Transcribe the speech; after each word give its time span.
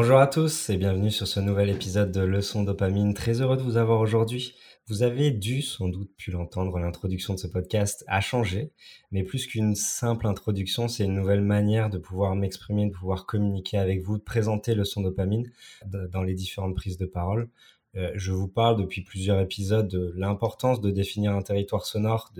Bonjour 0.00 0.20
à 0.20 0.28
tous 0.28 0.70
et 0.70 0.76
bienvenue 0.76 1.10
sur 1.10 1.26
ce 1.26 1.40
nouvel 1.40 1.70
épisode 1.70 2.12
de 2.12 2.20
Leçon 2.20 2.62
Dopamine. 2.62 3.14
Très 3.14 3.40
heureux 3.40 3.56
de 3.56 3.62
vous 3.62 3.76
avoir 3.76 3.98
aujourd'hui. 3.98 4.54
Vous 4.86 5.02
avez 5.02 5.32
dû 5.32 5.60
sans 5.60 5.88
doute 5.88 6.12
pu 6.16 6.30
l'entendre, 6.30 6.78
l'introduction 6.78 7.34
de 7.34 7.40
ce 7.40 7.48
podcast 7.48 8.04
a 8.06 8.20
changé, 8.20 8.70
mais 9.10 9.24
plus 9.24 9.48
qu'une 9.48 9.74
simple 9.74 10.28
introduction, 10.28 10.86
c'est 10.86 11.04
une 11.04 11.16
nouvelle 11.16 11.40
manière 11.40 11.90
de 11.90 11.98
pouvoir 11.98 12.36
m'exprimer, 12.36 12.86
de 12.86 12.92
pouvoir 12.92 13.26
communiquer 13.26 13.76
avec 13.76 14.00
vous, 14.00 14.18
de 14.18 14.22
présenter 14.22 14.76
Leçon 14.76 15.00
Dopamine 15.00 15.50
dans 15.84 16.22
les 16.22 16.34
différentes 16.34 16.76
prises 16.76 16.96
de 16.96 17.06
parole. 17.06 17.48
Euh, 17.96 18.12
je 18.14 18.30
vous 18.30 18.46
parle 18.46 18.76
depuis 18.76 19.02
plusieurs 19.02 19.40
épisodes 19.40 19.88
de 19.88 20.12
l'importance 20.16 20.80
de 20.80 20.92
définir 20.92 21.32
un 21.32 21.42
territoire 21.42 21.84
sonore 21.84 22.32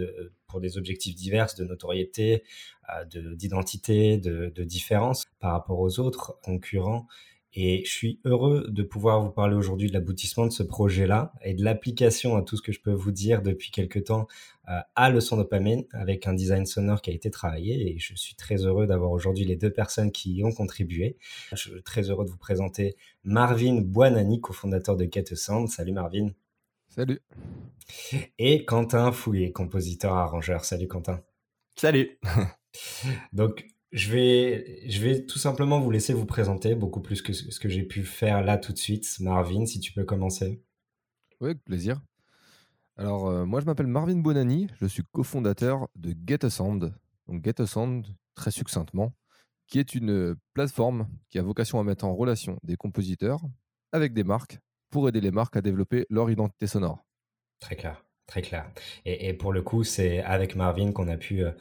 pour 0.46 0.60
des 0.60 0.78
objectifs 0.78 1.16
divers 1.16 1.48
de 1.58 1.64
notoriété, 1.64 2.44
euh, 2.96 3.34
d'identité, 3.34 4.16
de, 4.16 4.52
de 4.54 4.62
différence 4.62 5.24
par 5.40 5.50
rapport 5.50 5.80
aux 5.80 5.98
autres 5.98 6.38
concurrents 6.44 7.08
et 7.60 7.82
je 7.84 7.90
suis 7.90 8.20
heureux 8.24 8.66
de 8.68 8.84
pouvoir 8.84 9.20
vous 9.20 9.32
parler 9.32 9.56
aujourd'hui 9.56 9.88
de 9.88 9.92
l'aboutissement 9.92 10.46
de 10.46 10.52
ce 10.52 10.62
projet-là 10.62 11.32
et 11.42 11.54
de 11.54 11.64
l'application 11.64 12.36
à 12.36 12.42
tout 12.42 12.56
ce 12.56 12.62
que 12.62 12.70
je 12.70 12.80
peux 12.80 12.92
vous 12.92 13.10
dire 13.10 13.42
depuis 13.42 13.72
quelques 13.72 14.04
temps 14.04 14.28
euh, 14.68 14.78
à 14.94 15.10
Leçon 15.10 15.36
Dopamine 15.36 15.84
avec 15.90 16.28
un 16.28 16.34
design 16.34 16.66
sonore 16.66 17.02
qui 17.02 17.10
a 17.10 17.12
été 17.12 17.32
travaillé. 17.32 17.90
Et 17.90 17.98
je 17.98 18.14
suis 18.14 18.36
très 18.36 18.64
heureux 18.64 18.86
d'avoir 18.86 19.10
aujourd'hui 19.10 19.44
les 19.44 19.56
deux 19.56 19.72
personnes 19.72 20.12
qui 20.12 20.34
y 20.34 20.44
ont 20.44 20.52
contribué. 20.52 21.16
Je 21.50 21.56
suis 21.56 21.82
très 21.82 22.10
heureux 22.10 22.24
de 22.24 22.30
vous 22.30 22.36
présenter 22.36 22.94
Marvin 23.24 23.80
Buonani, 23.80 24.40
cofondateur 24.40 24.96
de 24.96 25.08
Get 25.10 25.34
Sound. 25.34 25.68
Salut 25.68 25.90
Marvin. 25.92 26.28
Salut. 26.90 27.20
Et 28.38 28.64
Quentin 28.66 29.10
Fouillet, 29.10 29.50
compositeur 29.50 30.12
arrangeur. 30.14 30.64
Salut 30.64 30.86
Quentin. 30.86 31.24
Salut. 31.74 32.20
Donc, 33.32 33.66
je 33.92 34.12
vais, 34.12 34.88
je 34.88 35.02
vais 35.02 35.24
tout 35.24 35.38
simplement 35.38 35.80
vous 35.80 35.90
laisser 35.90 36.12
vous 36.12 36.26
présenter 36.26 36.74
beaucoup 36.74 37.00
plus 37.00 37.22
que 37.22 37.32
ce 37.32 37.58
que 37.58 37.68
j'ai 37.68 37.82
pu 37.82 38.04
faire 38.04 38.42
là 38.42 38.58
tout 38.58 38.72
de 38.72 38.78
suite. 38.78 39.18
Marvin, 39.20 39.66
si 39.66 39.80
tu 39.80 39.92
peux 39.92 40.04
commencer. 40.04 40.62
Oui, 41.40 41.50
avec 41.50 41.64
plaisir. 41.64 42.00
Alors, 42.96 43.28
euh, 43.28 43.44
moi, 43.46 43.60
je 43.60 43.66
m'appelle 43.66 43.86
Marvin 43.86 44.16
Bonani. 44.16 44.66
Je 44.80 44.86
suis 44.86 45.04
cofondateur 45.12 45.88
de 45.94 46.14
Get 46.26 46.44
a 46.44 46.50
Sound. 46.50 46.92
Donc, 47.28 47.44
Get 47.44 47.60
a 47.62 47.66
Sound, 47.66 48.06
très 48.34 48.50
succinctement, 48.50 49.14
qui 49.68 49.78
est 49.78 49.94
une 49.94 50.34
plateforme 50.52 51.08
qui 51.28 51.38
a 51.38 51.42
vocation 51.42 51.78
à 51.78 51.84
mettre 51.84 52.04
en 52.04 52.14
relation 52.14 52.58
des 52.64 52.76
compositeurs 52.76 53.40
avec 53.92 54.14
des 54.14 54.24
marques 54.24 54.58
pour 54.90 55.08
aider 55.08 55.20
les 55.20 55.30
marques 55.30 55.56
à 55.56 55.60
développer 55.60 56.06
leur 56.10 56.30
identité 56.30 56.66
sonore. 56.66 57.04
Très 57.60 57.76
clair, 57.76 58.04
très 58.26 58.42
clair. 58.42 58.70
Et, 59.04 59.32
pour 59.34 59.52
le 59.52 59.62
coup, 59.62 59.84
c'est 59.84 60.20
avec 60.22 60.56
Marvin 60.56 60.92
qu'on 60.92 61.08
a 61.08 61.16
pu 61.16 61.44
euh, 61.44 61.52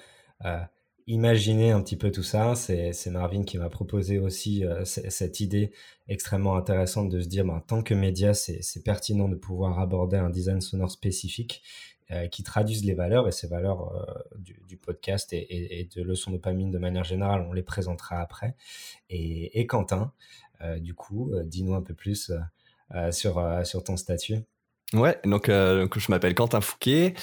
euh, 0.46 0.60
imaginer 1.08 1.72
un 1.72 1.82
petit 1.82 1.96
peu 1.96 2.12
tout 2.12 2.24
ça. 2.24 2.54
C'est 2.56 3.10
Marvin 3.10 3.44
qui 3.44 3.58
m'a 3.58 3.70
proposé 3.70 4.20
aussi 4.20 4.66
euh, 4.66 4.84
cette 4.86 5.40
idée 5.40 5.72
extrêmement 6.08 6.56
intéressante 6.56 7.10
de 7.10 7.22
se 7.22 7.28
dire, 7.28 7.46
ben, 7.46 7.62
tant 7.66 7.82
que 7.82 7.94
média, 7.94 8.34
c'est 8.34 8.84
pertinent 8.84 9.30
de 9.30 9.36
pouvoir 9.36 9.80
aborder 9.80 10.18
un 10.18 10.30
design 10.30 10.62
sonore 10.62 10.92
spécifique 10.92 11.64
euh, 12.12 12.28
qui 12.28 12.44
traduise 12.44 12.86
les 12.86 12.94
valeurs 12.94 13.28
et 13.28 13.32
ces 13.32 13.48
valeurs 13.48 13.94
euh, 13.94 14.38
du, 14.38 14.78
podcast 14.78 15.34
et, 15.34 15.80
et, 15.80 15.86
de 15.86 16.02
leçons 16.02 16.32
dopamine 16.32 16.72
de 16.72 16.78
manière 16.78 17.04
générale, 17.04 17.46
on 17.50 17.54
les 17.54 17.64
présentera 17.64 18.20
après. 18.22 18.56
Et, 19.10 19.60
et 19.60 19.66
Quentin, 19.66 20.12
du 20.80 20.96
coup, 20.96 21.32
dis-nous 21.44 21.76
un 21.76 21.84
peu 21.84 21.94
plus 21.94 22.32
sur, 23.12 23.84
ton 23.86 23.96
statut. 23.96 24.38
Ouais, 24.94 25.20
donc 25.24 25.50
je 25.50 26.12
m'appelle 26.12 26.34
Quentin 26.34 26.62
Fouquet. 26.62 27.14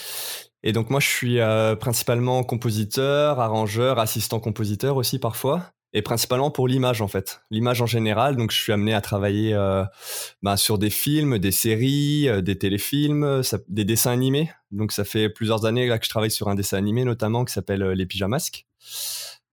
Et 0.67 0.73
donc 0.73 0.89
moi, 0.89 0.99
je 0.99 1.09
suis 1.09 1.41
euh, 1.41 1.77
principalement 1.77 2.43
compositeur, 2.43 3.39
arrangeur, 3.39 3.99
assistant 3.99 4.41
compositeur 4.41 4.97
aussi 4.97 5.19
parfois, 5.19 5.75
et 5.93 6.01
principalement 6.01 6.51
pour 6.51 6.69
l'image 6.69 7.03
en 7.03 7.07
fait, 7.07 7.43
l'image 7.51 7.83
en 7.83 7.87
général. 7.87 8.35
Donc 8.35 8.51
je 8.51 8.57
suis 8.57 8.73
amené 8.73 8.95
à 8.95 9.03
travailler 9.03 9.53
euh, 9.53 9.85
bah, 10.43 10.57
sur 10.57 10.79
des 10.79 10.89
films, 10.89 11.39
des 11.39 11.53
séries, 11.53 12.31
euh, 12.31 12.41
des 12.41 12.57
téléfilms, 12.57 13.43
des 13.69 13.85
dessins 13.85 14.13
animés. 14.13 14.51
Donc 14.71 14.93
ça 14.93 15.05
fait 15.05 15.29
plusieurs 15.29 15.67
années 15.67 15.87
là, 15.87 15.99
que 15.99 16.07
je 16.07 16.11
travaille 16.11 16.31
sur 16.31 16.49
un 16.49 16.55
dessin 16.55 16.79
animé 16.79 17.05
notamment 17.05 17.45
qui 17.45 17.53
s'appelle 17.53 17.85
Les 17.91 18.07
Pyjamasques. 18.07 18.67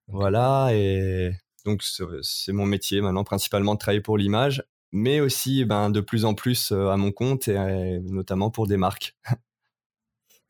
Voilà, 0.07 0.69
et 0.71 1.31
donc 1.65 1.83
c'est 2.21 2.53
mon 2.53 2.65
métier 2.65 3.01
maintenant 3.01 3.25
principalement 3.25 3.73
de 3.73 3.79
travailler 3.79 4.01
pour 4.01 4.17
l'image, 4.17 4.63
mais 4.93 5.19
aussi 5.19 5.65
ben, 5.65 5.89
de 5.89 5.99
plus 5.99 6.23
en 6.23 6.35
plus 6.35 6.71
à 6.71 6.95
mon 6.95 7.11
compte 7.11 7.49
et 7.49 7.99
notamment 7.99 8.49
pour 8.49 8.65
des 8.65 8.77
marques. 8.77 9.17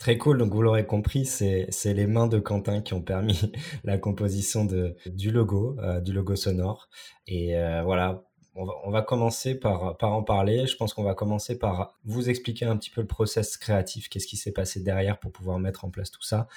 Très 0.02 0.18
cool, 0.18 0.40
donc 0.40 0.52
vous 0.52 0.64
l'aurez 0.64 0.88
compris, 0.88 1.28
c'est 1.28 1.70
les 1.86 2.08
mains 2.08 2.26
de 2.26 2.40
Quentin 2.40 2.82
qui 2.82 2.96
ont 2.96 3.04
permis 3.04 3.40
la 3.84 4.00
composition 4.00 4.66
de, 4.66 4.96
du 5.06 5.30
logo, 5.30 5.76
euh, 5.78 6.02
du 6.02 6.12
logo 6.12 6.36
sonore. 6.36 6.90
Et 7.28 7.56
euh, 7.56 7.84
voilà, 7.84 8.24
on 8.56 8.90
va, 8.90 9.04
commencer 9.04 9.54
par, 9.54 9.96
par 9.98 10.14
en 10.14 10.24
parler. 10.24 10.66
Je 10.66 10.76
pense 10.76 10.96
qu'on 10.96 11.04
va 11.04 11.14
commencer 11.14 11.60
par 11.60 12.00
vous 12.04 12.32
expliquer 12.32 12.66
un 12.66 12.78
petit 12.78 12.90
peu 12.90 13.02
le 13.02 13.06
process 13.06 13.58
créatif, 13.58 14.10
qu'est-ce 14.10 14.26
qui 14.26 14.38
s'est 14.38 14.52
passé 14.52 14.80
derrière 14.80 15.20
pour 15.20 15.32
pouvoir 15.32 15.60
mettre 15.60 15.86
en 15.86 15.92
place 15.92 16.10
tout 16.10 16.24
ça? 16.24 16.48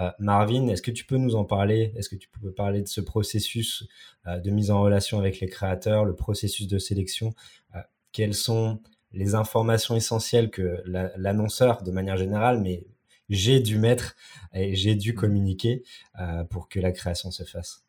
Euh, 0.00 0.10
Marvin, 0.18 0.68
est-ce 0.68 0.80
que 0.80 0.90
tu 0.90 1.04
peux 1.04 1.18
nous 1.18 1.36
en 1.36 1.44
parler? 1.44 1.92
Est-ce 1.96 2.08
que 2.08 2.16
tu 2.16 2.30
peux 2.30 2.52
parler 2.52 2.80
de 2.80 2.88
ce 2.88 3.02
processus 3.02 3.86
de 4.24 4.50
mise 4.50 4.70
en 4.70 4.80
relation 4.80 5.18
avec 5.18 5.40
les 5.40 5.48
créateurs, 5.48 6.06
le 6.06 6.14
processus 6.14 6.66
de 6.68 6.78
sélection? 6.78 7.34
Quelles 8.12 8.32
sont 8.32 8.80
les 9.12 9.34
informations 9.34 9.94
essentielles 9.94 10.50
que 10.50 10.82
l'annonceur, 10.86 11.82
de 11.82 11.90
manière 11.90 12.16
générale, 12.16 12.60
mais 12.62 12.86
j'ai 13.28 13.60
dû 13.60 13.78
mettre 13.78 14.14
et 14.52 14.74
j'ai 14.74 14.94
dû 14.94 15.12
mmh. 15.12 15.16
communiquer 15.16 15.82
euh, 16.20 16.44
pour 16.44 16.68
que 16.68 16.80
la 16.80 16.92
création 16.92 17.30
se 17.30 17.44
fasse. 17.44 17.84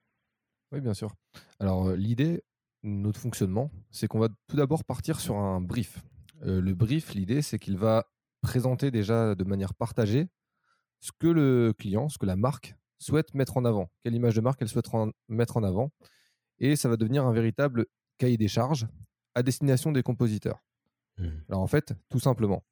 Oui, 0.72 0.82
bien 0.82 0.94
sûr. 0.94 1.16
Alors, 1.60 1.88
euh, 1.88 1.96
l'idée, 1.96 2.44
notre 2.84 3.20
fonctionnement, 3.20 3.72
c'est 3.92 4.08
qu'on 4.08 4.20
va 4.20 4.30
tout 4.48 4.56
d'abord 4.56 4.84
partir 4.84 5.20
sur 5.20 5.38
un 5.38 5.62
brief. 5.62 6.00
Euh, 6.44 6.62
le 6.62 6.74
brief, 6.74 7.14
l'idée, 7.14 7.42
c'est 7.42 7.60
qu'il 7.60 7.78
va 7.78 8.06
présenter 8.42 8.92
déjà 8.92 9.36
de 9.36 9.44
manière 9.44 9.74
partagée 9.74 10.28
ce 11.02 11.12
que 11.18 11.28
le 11.28 11.74
client, 11.78 12.10
ce 12.10 12.18
que 12.18 12.26
la 12.26 12.36
marque 12.36 12.76
souhaite 13.00 13.34
mettre 13.34 13.58
en 13.58 13.66
avant, 13.66 13.92
quelle 14.04 14.16
image 14.16 14.36
de 14.36 14.42
marque 14.42 14.62
elle 14.62 14.70
souhaite 14.70 14.88
mettre 15.28 15.58
en 15.58 15.64
avant. 15.64 15.92
Et 16.60 16.76
ça 16.76 16.90
va 16.90 16.98
devenir 16.98 17.26
un 17.26 17.34
véritable 17.34 17.86
cahier 18.18 18.38
des 18.38 18.48
charges 18.48 18.88
à 19.36 19.44
destination 19.44 19.92
des 19.92 20.04
compositeurs. 20.04 20.64
Mmh. 21.18 21.28
Alors 21.50 21.62
en 21.62 21.68
fait, 21.68 21.94
tout 22.10 22.20
simplement, 22.20 22.64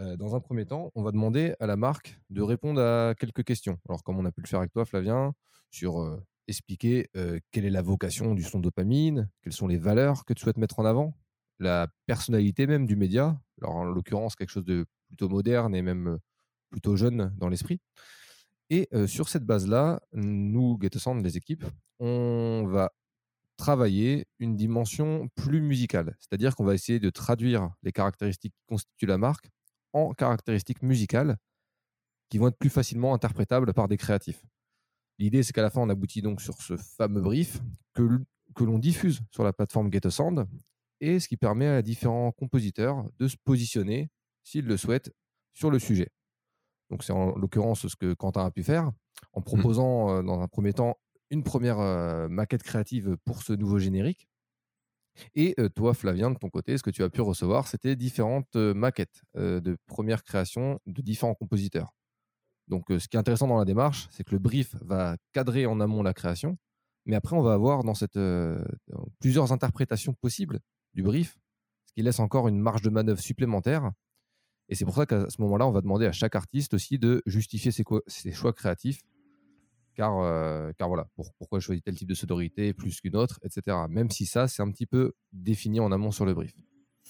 euh, 0.00 0.16
dans 0.16 0.34
un 0.34 0.40
premier 0.40 0.64
temps, 0.64 0.90
on 0.94 1.02
va 1.02 1.12
demander 1.12 1.54
à 1.60 1.66
la 1.66 1.76
marque 1.76 2.18
de 2.30 2.40
répondre 2.40 2.80
à 2.80 3.14
quelques 3.14 3.44
questions. 3.44 3.78
Alors, 3.88 4.02
comme 4.02 4.18
on 4.18 4.24
a 4.24 4.32
pu 4.32 4.40
le 4.40 4.46
faire 4.46 4.60
avec 4.60 4.72
toi, 4.72 4.84
Flavien, 4.86 5.34
sur 5.70 6.00
euh, 6.00 6.22
expliquer 6.48 7.08
euh, 7.16 7.38
quelle 7.50 7.66
est 7.66 7.70
la 7.70 7.82
vocation 7.82 8.34
du 8.34 8.42
son 8.42 8.60
dopamine, 8.60 9.28
quelles 9.42 9.52
sont 9.52 9.66
les 9.66 9.76
valeurs 9.76 10.24
que 10.24 10.32
tu 10.32 10.42
souhaites 10.42 10.56
mettre 10.56 10.78
en 10.78 10.86
avant, 10.86 11.14
la 11.58 11.88
personnalité 12.06 12.66
même 12.66 12.86
du 12.86 12.96
média, 12.96 13.38
alors 13.60 13.76
en 13.76 13.84
l'occurrence 13.84 14.36
quelque 14.36 14.50
chose 14.50 14.64
de 14.64 14.86
plutôt 15.08 15.28
moderne 15.28 15.74
et 15.74 15.82
même 15.82 16.18
plutôt 16.70 16.96
jeune 16.96 17.34
dans 17.36 17.48
l'esprit. 17.48 17.80
Et 18.70 18.88
sur 19.06 19.28
cette 19.28 19.44
base-là, 19.44 20.00
nous, 20.12 20.78
GetSound, 20.80 21.22
les 21.24 21.36
équipes, 21.36 21.64
on 21.98 22.64
va 22.66 22.92
travailler 23.56 24.26
une 24.38 24.56
dimension 24.56 25.28
plus 25.34 25.60
musicale. 25.60 26.16
C'est-à-dire 26.20 26.54
qu'on 26.54 26.64
va 26.64 26.74
essayer 26.74 27.00
de 27.00 27.10
traduire 27.10 27.70
les 27.82 27.92
caractéristiques 27.92 28.54
qui 28.54 28.64
constituent 28.66 29.06
la 29.06 29.18
marque 29.18 29.50
en 29.92 30.12
caractéristiques 30.12 30.82
musicales 30.82 31.36
qui 32.28 32.38
vont 32.38 32.48
être 32.48 32.58
plus 32.58 32.70
facilement 32.70 33.14
interprétables 33.14 33.72
par 33.74 33.88
des 33.88 33.96
créatifs. 33.96 34.44
L'idée, 35.18 35.42
c'est 35.42 35.52
qu'à 35.52 35.62
la 35.62 35.70
fin, 35.70 35.80
on 35.82 35.88
aboutit 35.90 36.22
donc 36.22 36.40
sur 36.40 36.62
ce 36.62 36.76
fameux 36.76 37.20
brief 37.20 37.60
que, 37.94 38.20
que 38.54 38.64
l'on 38.64 38.78
diffuse 38.78 39.20
sur 39.30 39.44
la 39.44 39.52
plateforme 39.52 39.92
Get 39.92 40.06
a 40.06 40.10
Sound 40.10 40.46
et 41.00 41.18
ce 41.18 41.28
qui 41.28 41.36
permet 41.36 41.66
à 41.66 41.82
différents 41.82 42.32
compositeurs 42.32 43.04
de 43.18 43.28
se 43.28 43.36
positionner, 43.44 44.10
s'ils 44.44 44.64
le 44.64 44.76
souhaitent, 44.76 45.12
sur 45.52 45.70
le 45.70 45.78
sujet. 45.78 46.08
Donc, 46.90 47.02
c'est 47.04 47.12
en 47.12 47.36
l'occurrence 47.36 47.86
ce 47.86 47.96
que 47.96 48.14
Quentin 48.14 48.46
a 48.46 48.50
pu 48.50 48.62
faire 48.62 48.90
en 49.32 49.40
mmh. 49.40 49.44
proposant, 49.44 50.10
euh, 50.10 50.22
dans 50.22 50.40
un 50.40 50.48
premier 50.48 50.72
temps, 50.72 50.96
une 51.30 51.42
première 51.42 51.80
euh, 51.80 52.28
maquette 52.28 52.62
créative 52.62 53.16
pour 53.24 53.42
ce 53.42 53.52
nouveau 53.52 53.78
générique 53.78 54.29
et 55.34 55.54
toi, 55.74 55.94
Flavien, 55.94 56.30
de 56.30 56.38
ton 56.38 56.48
côté, 56.48 56.76
ce 56.78 56.82
que 56.82 56.90
tu 56.90 57.02
as 57.02 57.10
pu 57.10 57.20
recevoir, 57.20 57.66
c'était 57.68 57.96
différentes 57.96 58.56
maquettes 58.56 59.22
de 59.34 59.76
première 59.86 60.24
création 60.24 60.78
de 60.86 61.02
différents 61.02 61.34
compositeurs. 61.34 61.94
Donc, 62.68 62.84
ce 62.88 63.08
qui 63.08 63.16
est 63.16 63.20
intéressant 63.20 63.48
dans 63.48 63.58
la 63.58 63.64
démarche, 63.64 64.08
c'est 64.10 64.24
que 64.24 64.32
le 64.32 64.38
brief 64.38 64.76
va 64.82 65.16
cadrer 65.32 65.66
en 65.66 65.80
amont 65.80 66.02
la 66.02 66.14
création, 66.14 66.56
mais 67.06 67.16
après, 67.16 67.34
on 67.34 67.42
va 67.42 67.54
avoir 67.54 67.82
dans 67.82 67.94
cette 67.94 68.18
plusieurs 69.20 69.52
interprétations 69.52 70.14
possibles 70.14 70.60
du 70.94 71.02
brief, 71.02 71.38
ce 71.86 71.92
qui 71.94 72.02
laisse 72.02 72.20
encore 72.20 72.46
une 72.46 72.60
marge 72.60 72.82
de 72.82 72.90
manœuvre 72.90 73.20
supplémentaire. 73.20 73.90
Et 74.68 74.76
c'est 74.76 74.84
pour 74.84 74.94
ça 74.94 75.06
qu'à 75.06 75.28
ce 75.28 75.40
moment-là, 75.42 75.66
on 75.66 75.72
va 75.72 75.80
demander 75.80 76.06
à 76.06 76.12
chaque 76.12 76.36
artiste 76.36 76.74
aussi 76.74 76.98
de 76.98 77.22
justifier 77.26 77.72
ses 77.72 78.32
choix 78.32 78.52
créatifs 78.52 79.00
car, 80.00 80.18
euh, 80.22 80.72
car 80.78 80.88
voilà, 80.88 81.08
pourquoi 81.38 81.58
je 81.58 81.66
choisis 81.66 81.84
tel 81.84 81.94
type 81.94 82.08
de 82.08 82.14
sonorité 82.14 82.72
plus 82.72 83.02
qu'une 83.02 83.16
autre, 83.16 83.38
etc. 83.44 83.76
Même 83.90 84.10
si 84.10 84.24
ça, 84.24 84.48
c'est 84.48 84.62
un 84.62 84.70
petit 84.70 84.86
peu 84.86 85.12
défini 85.34 85.78
en 85.78 85.92
amont 85.92 86.10
sur 86.10 86.24
le 86.24 86.32
brief. 86.32 86.52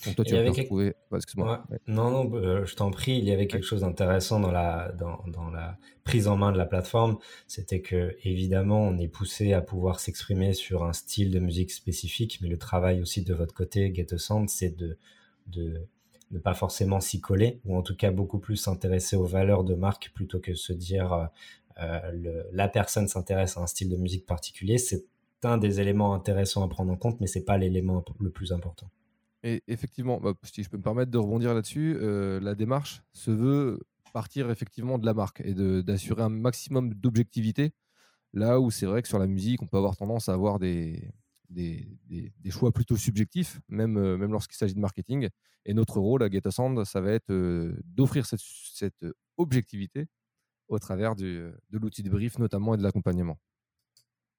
Donc 0.05 0.17
toi, 0.17 0.25
tu. 0.25 0.35
Excuse-moi. 0.35 1.65
Non, 1.87 2.11
non, 2.11 2.35
euh, 2.35 2.65
je 2.65 2.75
t'en 2.75 2.91
prie. 2.91 3.17
Il 3.17 3.25
y 3.25 3.31
avait 3.31 3.47
quelque 3.47 3.67
chose 3.67 3.83
d'intéressant 3.83 4.41
dans 4.41 4.51
la, 4.51 4.91
dans, 4.99 5.23
dans, 5.29 5.51
la 5.51 5.79
prise 6.03 6.27
en 6.27 6.37
main 6.37 6.51
de 6.51 6.59
la 6.59 6.67
plateforme. 6.67 7.19
C'était 7.47 7.81
que, 7.81 8.17
évidemment, 8.25 8.83
on 8.83 8.99
est 8.99 9.09
poussé 9.09 9.53
à 9.53 9.61
pouvoir 9.61 10.01
s'exprimer 10.01 10.53
sur 10.53 10.83
un 10.83 10.93
style 10.93 11.31
de 11.31 11.39
musique 11.39 11.71
spécifique, 11.71 12.41
mais 12.43 12.49
le 12.49 12.59
travail 12.59 13.01
aussi 13.01 13.23
de 13.23 13.35
votre 13.35 13.55
côté, 13.55 13.95
Get 13.95 14.13
a 14.15 14.19
Sound, 14.19 14.49
c'est 14.49 14.77
de, 14.77 14.99
de 15.47 15.87
ne 16.33 16.39
pas 16.41 16.55
forcément 16.55 16.99
s'y 16.99 17.21
coller, 17.21 17.61
ou 17.65 17.77
en 17.77 17.83
tout 17.83 17.95
cas 17.95 18.11
beaucoup 18.11 18.41
plus 18.41 18.57
s'intéresser 18.57 19.15
aux 19.15 19.27
valeurs 19.27 19.63
de 19.63 19.75
marque 19.75 20.11
plutôt 20.15 20.41
que 20.41 20.55
se 20.55 20.73
dire 20.73 21.31
le, 22.13 22.47
la 22.53 22.69
personne 22.69 23.09
s'intéresse 23.09 23.57
à 23.57 23.61
un 23.61 23.67
style 23.67 23.89
de 23.89 23.97
musique 23.97 24.27
particulier. 24.27 24.79
C'est 24.79 25.05
un 25.43 25.59
des 25.59 25.81
éléments 25.81 26.15
intéressants 26.15 26.65
à 26.65 26.69
prendre 26.69 26.93
en 26.93 26.97
compte, 26.97 27.21
mais 27.21 27.27
c'est 27.27 27.45
pas 27.45 27.59
l'élément 27.59 28.05
le 28.19 28.31
plus 28.31 28.53
important. 28.53 28.91
Et 29.43 29.63
effectivement, 29.69 30.21
bah, 30.21 30.35
si 30.43 30.63
je 30.63 30.69
peux 30.69 30.77
me 30.77 30.83
permettre 30.83 31.11
de 31.11 31.19
rebondir 31.19 31.55
là-dessus, 31.55 31.97
euh, 32.01 32.41
la 32.41 32.55
démarche 32.55 33.03
se 33.13 33.31
veut 33.31 33.81
partir 34.13 34.51
effectivement 34.51 34.99
de 34.99 35.07
la 35.07 35.15
marque 35.15 35.41
et 35.45 35.55
d'assurer 35.55 36.23
un 36.23 36.29
maximum 36.29 36.93
d'objectivité. 36.95 37.73
Là 38.33 38.61
où 38.61 38.71
c'est 38.71 38.87
vrai 38.87 39.03
que 39.03 39.09
sur 39.09 39.19
la 39.19 39.27
musique, 39.27 39.63
on 39.63 39.67
peut 39.67 39.77
avoir 39.77 39.97
tendance 39.97 40.29
à 40.29 40.35
avoir 40.35 40.59
des, 40.59 41.13
choix 42.51 42.73
plutôt 42.73 42.97
subjectifs, 42.97 43.61
même, 43.69 43.97
euh, 43.97 44.17
même 44.17 44.33
lorsqu'il 44.33 44.57
s'agit 44.57 44.75
de 44.75 44.81
marketing. 44.81 45.29
Et 45.65 45.75
notre 45.75 46.01
rôle 46.01 46.23
à 46.23 46.31
Get 46.31 46.43
Sound, 46.51 46.85
ça 46.85 47.01
va 47.01 47.13
être 47.13 47.31
euh, 47.31 47.77
d'offrir 47.85 48.27
cette, 48.27 49.07
objectivité 49.37 50.07
au 50.71 50.79
travers 50.79 51.15
du, 51.15 51.51
de 51.71 51.79
l'outil 51.79 52.03
de 52.03 52.11
brief 52.11 52.39
notamment 52.39 52.75
et 52.75 52.79
de 52.79 52.83
l'accompagnement. 52.83 53.37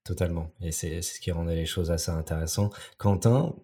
Totalement. 0.03 0.49
Et 0.61 0.71
c'est 0.71 1.01
ce 1.03 1.19
qui 1.19 1.31
rendait 1.31 1.55
les 1.55 1.65
choses 1.65 1.91
assez 1.91 2.09
intéressantes. 2.09 2.73
Quentin, 2.97 3.55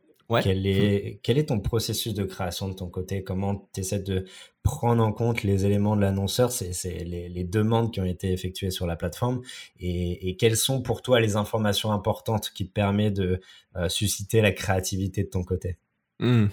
quel, 0.44 0.68
est, 0.68 1.20
quel 1.24 1.38
est 1.38 1.46
ton 1.46 1.60
processus 1.60 2.14
de 2.14 2.24
création 2.26 2.68
de 2.68 2.74
ton 2.74 2.90
côté? 2.90 3.24
Comment 3.24 3.70
tu 3.74 3.80
essaies 3.80 4.00
de 4.00 4.26
prendre 4.62 5.04
en 5.04 5.14
compte 5.14 5.44
les 5.44 5.66
éléments 5.66 5.96
de 5.96 6.02
l'annonceur, 6.02 6.52
c'est 6.52 6.74
les, 7.06 7.30
les, 7.30 7.44
demandes 7.46 7.94
qui 7.94 8.02
ont 8.02 8.06
été 8.06 8.34
effectuées 8.34 8.70
sur 8.70 8.86
la 8.86 8.98
plateforme 8.98 9.42
et, 9.80 10.30
et, 10.30 10.36
quelles 10.36 10.58
sont 10.58 10.82
pour 10.82 11.02
toi 11.02 11.22
les 11.22 11.38
informations 11.38 11.94
importantes 11.94 12.52
qui 12.54 12.68
te 12.68 12.74
permettent 12.74 13.16
de 13.16 13.40
euh, 13.78 13.88
susciter 13.88 14.42
la 14.42 14.52
créativité 14.52 15.24
de 15.24 15.30
ton 15.30 15.44
côté? 15.44 15.78
Mmh. 16.20 16.48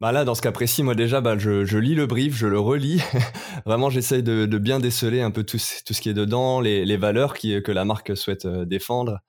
Bah 0.00 0.10
là, 0.10 0.24
dans 0.24 0.34
ce 0.34 0.42
cas 0.42 0.50
précis, 0.50 0.82
moi 0.82 0.96
déjà, 0.96 1.20
bah, 1.20 1.38
je, 1.38 1.64
je 1.64 1.78
lis 1.78 1.94
le 1.94 2.06
brief, 2.06 2.34
je 2.34 2.48
le 2.48 2.58
relis. 2.58 3.00
Vraiment, 3.66 3.88
j'essaye 3.88 4.24
de, 4.24 4.46
de, 4.46 4.58
bien 4.58 4.80
déceler 4.80 5.20
un 5.20 5.30
peu 5.30 5.44
tout, 5.44 5.58
tout, 5.86 5.94
ce 5.94 6.00
qui 6.00 6.08
est 6.08 6.14
dedans, 6.14 6.60
les, 6.60 6.84
les 6.84 6.96
valeurs 6.96 7.34
qui, 7.34 7.62
que 7.62 7.70
la 7.70 7.84
marque 7.84 8.16
souhaite 8.16 8.44
euh, 8.44 8.64
défendre. 8.64 9.20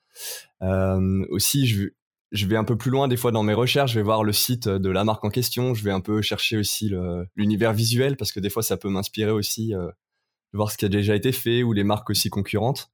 Euh, 0.63 1.23
aussi, 1.29 1.67
je, 1.67 1.89
je 2.33 2.47
vais 2.47 2.57
un 2.57 2.63
peu 2.63 2.75
plus 2.75 2.89
loin 2.89 3.07
des 3.07 3.15
fois 3.15 3.31
dans 3.31 3.43
mes 3.43 3.53
recherches, 3.53 3.91
je 3.91 3.99
vais 3.99 4.03
voir 4.03 4.23
le 4.23 4.33
site 4.33 4.67
de 4.67 4.89
la 4.89 5.03
marque 5.03 5.23
en 5.23 5.29
question, 5.29 5.75
je 5.75 5.83
vais 5.83 5.91
un 5.91 6.01
peu 6.01 6.21
chercher 6.21 6.57
aussi 6.57 6.91
l'univers 7.35 7.73
visuel 7.73 8.17
parce 8.17 8.31
que 8.31 8.39
des 8.39 8.49
fois 8.49 8.63
ça 8.63 8.75
peut 8.75 8.89
m'inspirer 8.89 9.31
aussi 9.31 9.73
euh, 9.75 9.85
de 9.85 10.57
voir 10.57 10.71
ce 10.71 10.77
qui 10.77 10.85
a 10.85 10.89
déjà 10.89 11.15
été 11.15 11.31
fait 11.31 11.61
ou 11.61 11.73
les 11.73 11.83
marques 11.83 12.09
aussi 12.09 12.29
concurrentes. 12.29 12.89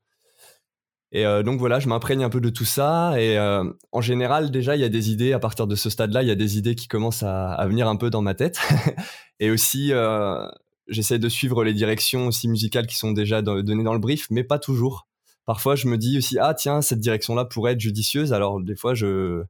Et 1.11 1.25
euh, 1.25 1.41
donc 1.41 1.59
voilà, 1.59 1.79
je 1.79 1.87
m'imprègne 1.87 2.23
un 2.23 2.29
peu 2.29 2.39
de 2.39 2.49
tout 2.49 2.65
ça 2.65 3.19
et 3.19 3.37
euh, 3.37 3.63
en 3.91 4.01
général 4.01 4.51
déjà 4.51 4.75
il 4.75 4.81
y 4.81 4.83
a 4.83 4.89
des 4.89 5.09
idées 5.09 5.33
à 5.33 5.39
partir 5.39 5.65
de 5.65 5.75
ce 5.75 5.89
stade-là, 5.89 6.21
il 6.21 6.27
y 6.27 6.31
a 6.31 6.35
des 6.35 6.59
idées 6.59 6.75
qui 6.75 6.87
commencent 6.87 7.23
à, 7.23 7.65
venir 7.67 7.87
un 7.87 7.95
peu 7.95 8.09
dans 8.11 8.21
ma 8.21 8.35
tête. 8.35 8.59
Et 9.39 9.49
aussi 9.49 9.91
j'essaie 10.87 11.19
de 11.19 11.29
suivre 11.29 11.63
les 11.63 11.73
directions 11.73 12.27
aussi 12.27 12.47
musicales 12.47 12.85
qui 12.85 12.97
sont 12.97 13.11
déjà 13.11 13.41
données 13.41 13.83
dans 13.83 13.93
le 13.93 13.99
brief, 13.99 14.27
mais 14.29 14.43
pas 14.43 14.59
toujours. 14.59 15.07
Parfois 15.45 15.75
je 15.75 15.87
me 15.87 15.97
dis 15.97 16.17
aussi 16.17 16.37
ah 16.37 16.53
tiens 16.53 16.81
cette 16.81 16.99
direction 16.99 17.33
là 17.33 17.45
pourrait 17.45 17.73
être 17.73 17.79
judicieuse. 17.79 18.33
Alors 18.33 18.61
des 18.61 18.75
fois 18.75 18.93
je 18.93 19.43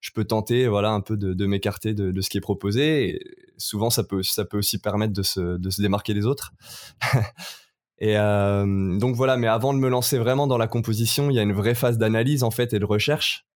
je 0.00 0.10
peux 0.12 0.24
tenter 0.24 0.68
voilà 0.68 0.90
un 0.90 1.00
peu 1.00 1.16
de, 1.16 1.46
m'écarter 1.46 1.94
de, 1.94 2.18
ce 2.20 2.30
qui 2.30 2.38
est 2.38 2.42
proposé. 2.42 3.08
Et 3.08 3.20
souvent 3.58 3.90
ça 3.90 4.04
peut 4.04 4.22
ça 4.22 4.46
peut 4.46 4.58
aussi 4.58 4.78
permettre 4.78 5.12
de 5.12 5.22
se, 5.22 5.58
de 5.58 5.70
se 5.70 5.82
démarquer 5.82 6.14
des 6.14 6.24
autres 6.24 6.52
et 7.98 8.18
euh, 8.18 8.98
donc 8.98 9.14
voilà 9.14 9.36
mais 9.36 9.46
avant 9.46 9.72
de 9.72 9.78
me 9.78 9.88
lancer 9.88 10.18
vraiment 10.18 10.46
dans 10.46 10.58
la 10.58 10.66
composition 10.66 11.30
il 11.30 11.36
y 11.36 11.38
a 11.38 11.42
une 11.42 11.52
vraie 11.52 11.74
phase 11.74 11.96
d'analyse 11.96 12.42
en 12.42 12.50
fait 12.50 12.72
et 12.72 12.78
de 12.78 12.84
recherche 12.84 13.46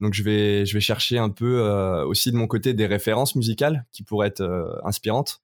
donc 0.00 0.14
je 0.14 0.22
vais 0.22 0.66
je 0.66 0.74
vais 0.74 0.80
chercher 0.80 1.18
un 1.18 1.30
peu 1.30 1.60
euh, 1.60 2.04
aussi 2.04 2.32
de 2.32 2.36
mon 2.36 2.46
côté 2.46 2.74
des 2.74 2.86
références 2.86 3.36
musicales 3.36 3.86
qui 3.92 4.02
pourraient 4.02 4.28
être 4.28 4.40
euh, 4.40 4.68
inspirantes 4.84 5.42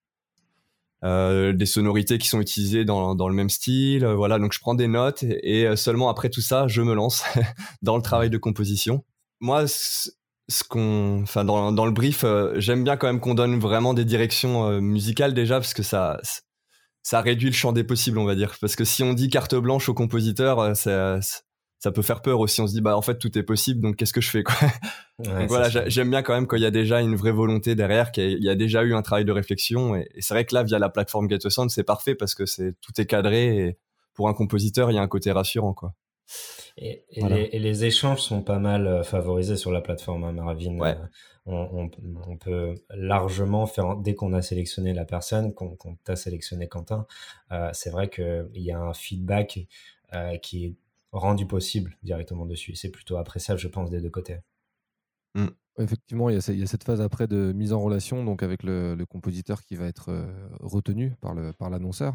euh, 1.04 1.52
des 1.52 1.66
sonorités 1.66 2.16
qui 2.16 2.28
sont 2.28 2.40
utilisées 2.40 2.86
dans, 2.86 3.14
dans 3.14 3.28
le 3.28 3.34
même 3.34 3.50
style. 3.50 4.06
Euh, 4.06 4.14
voilà, 4.14 4.38
donc 4.38 4.54
je 4.54 4.60
prends 4.60 4.74
des 4.74 4.88
notes 4.88 5.22
et, 5.22 5.66
euh, 5.66 5.76
seulement 5.76 6.08
après 6.08 6.30
tout 6.30 6.40
ça, 6.40 6.66
je 6.66 6.80
me 6.80 6.94
lance 6.94 7.24
dans 7.82 7.96
le 7.96 8.02
travail 8.02 8.30
de 8.30 8.38
composition. 8.38 9.04
Moi, 9.40 9.66
ce 9.66 10.64
qu'on, 10.66 11.20
enfin 11.22 11.44
dans, 11.44 11.72
dans, 11.72 11.84
le 11.84 11.92
brief, 11.92 12.24
j'aime 12.56 12.84
bien 12.84 12.96
quand 12.96 13.06
même 13.06 13.20
qu'on 13.20 13.34
donne 13.34 13.58
vraiment 13.58 13.92
des 13.92 14.06
directions 14.06 14.80
musicales 14.80 15.34
déjà 15.34 15.56
parce 15.56 15.74
que 15.74 15.82
ça 15.82 16.20
ça 17.04 17.20
réduit 17.20 17.50
le 17.50 17.54
champ 17.54 17.72
des 17.72 17.84
possibles, 17.84 18.18
on 18.18 18.24
va 18.24 18.34
dire. 18.34 18.56
Parce 18.60 18.74
que 18.74 18.84
si 18.84 19.04
on 19.04 19.12
dit 19.12 19.28
carte 19.28 19.54
blanche 19.54 19.88
au 19.88 19.94
compositeur, 19.94 20.74
ça, 20.74 21.20
ça 21.78 21.92
peut 21.92 22.02
faire 22.02 22.22
peur 22.22 22.40
aussi. 22.40 22.62
On 22.62 22.66
se 22.66 22.72
dit, 22.72 22.80
bah 22.80 22.96
en 22.96 23.02
fait, 23.02 23.18
tout 23.18 23.38
est 23.38 23.42
possible, 23.42 23.82
donc 23.82 23.96
qu'est-ce 23.96 24.14
que 24.14 24.22
je 24.22 24.30
fais 24.30 24.42
quoi? 24.42 24.56
Donc 25.18 25.48
voilà, 25.48 25.68
j'aime 25.68 26.10
bien 26.10 26.22
quand 26.22 26.34
même 26.34 26.46
quand 26.46 26.56
il 26.56 26.62
y 26.62 26.66
a 26.66 26.70
déjà 26.70 27.02
une 27.02 27.14
vraie 27.14 27.30
volonté 27.30 27.74
derrière, 27.74 28.10
qu'il 28.10 28.42
y 28.42 28.48
a 28.48 28.54
déjà 28.54 28.82
eu 28.82 28.94
un 28.94 29.02
travail 29.02 29.26
de 29.26 29.32
réflexion. 29.32 29.94
Et, 29.94 30.08
c'est 30.18 30.32
vrai 30.32 30.46
que 30.46 30.54
là, 30.54 30.62
via 30.62 30.78
la 30.78 30.88
plateforme 30.88 31.28
Get 31.28 31.48
Sound, 31.50 31.70
c'est 31.70 31.84
parfait 31.84 32.14
parce 32.14 32.34
que 32.34 32.46
c'est 32.46 32.74
tout 32.80 32.98
est 32.98 33.06
cadré 33.06 33.58
et 33.58 33.78
pour 34.14 34.30
un 34.30 34.34
compositeur, 34.34 34.90
il 34.90 34.94
y 34.94 34.98
a 34.98 35.02
un 35.02 35.08
côté 35.08 35.30
rassurant, 35.30 35.74
quoi. 35.74 35.94
Et, 36.78 37.04
les, 37.12 37.84
échanges 37.84 38.20
sont 38.20 38.42
pas 38.42 38.58
mal 38.58 38.86
euh, 38.86 39.02
favorisés 39.02 39.56
sur 39.56 39.70
la 39.70 39.82
plateforme, 39.82 40.24
hein, 40.24 40.32
Marvin. 40.32 40.80
Euh, 40.80 40.94
on, 41.46 41.88
peut 42.38 42.74
largement 42.90 43.66
faire, 43.66 43.96
dès 43.96 44.14
qu'on 44.14 44.32
a 44.32 44.42
sélectionné 44.42 44.94
la 44.94 45.04
personne, 45.04 45.52
qu'on 45.54 45.76
t'a 46.04 46.16
sélectionné 46.16 46.68
Quentin, 46.68 47.06
euh, 47.52 47.70
c'est 47.72 47.90
vrai 47.90 48.08
qu'il 48.08 48.48
y 48.54 48.72
a 48.72 48.80
un 48.80 48.94
feedback 48.94 49.66
qui 50.42 50.64
est 50.64 50.74
rendu 51.12 51.46
possible 51.46 51.96
directement 52.02 52.46
dessus. 52.46 52.74
C'est 52.76 52.90
plutôt 52.90 53.16
appréciable, 53.16 53.58
je 53.60 53.68
pense, 53.68 53.90
des 53.90 54.00
deux 54.00 54.10
côtés. 54.10 54.38
Mmh. 55.34 55.48
Effectivement, 55.78 56.30
il 56.30 56.34
y, 56.34 56.62
a, 56.62 56.66
cette 56.66 56.84
phase 56.84 57.00
après 57.00 57.26
de 57.26 57.52
mise 57.52 57.72
en 57.72 57.80
relation 57.80 58.24
donc 58.24 58.44
avec 58.44 58.62
le, 58.62 58.96
compositeur 59.08 59.62
qui 59.62 59.74
va 59.74 59.86
être 59.86 60.10
euh, 60.10 60.48
retenu 60.60 61.14
par 61.20 61.34
l'annonceur, 61.70 62.12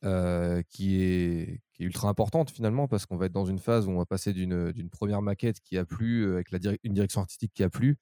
par 0.00 0.10
euh, 0.10 0.62
qui, 0.68 1.00
est, 1.00 1.60
qui, 1.72 1.84
est, 1.84 1.86
ultra 1.86 2.08
importante 2.08 2.50
finalement 2.50 2.88
parce 2.88 3.06
qu'on 3.06 3.16
va 3.16 3.26
être 3.26 3.32
dans 3.32 3.44
une 3.44 3.60
phase 3.60 3.86
où 3.86 3.90
on 3.90 3.98
va 3.98 4.06
passer 4.06 4.32
d'une 4.32 4.90
première 4.90 5.22
maquette 5.22 5.60
qui 5.60 5.78
a 5.78 5.84
plu, 5.84 6.24
euh, 6.24 6.34
avec 6.34 6.50
la 6.50 6.58
une 6.82 6.92
direction 6.92 7.20
artistique 7.20 7.52
qui 7.54 7.62
a 7.62 7.70
plu, 7.70 7.96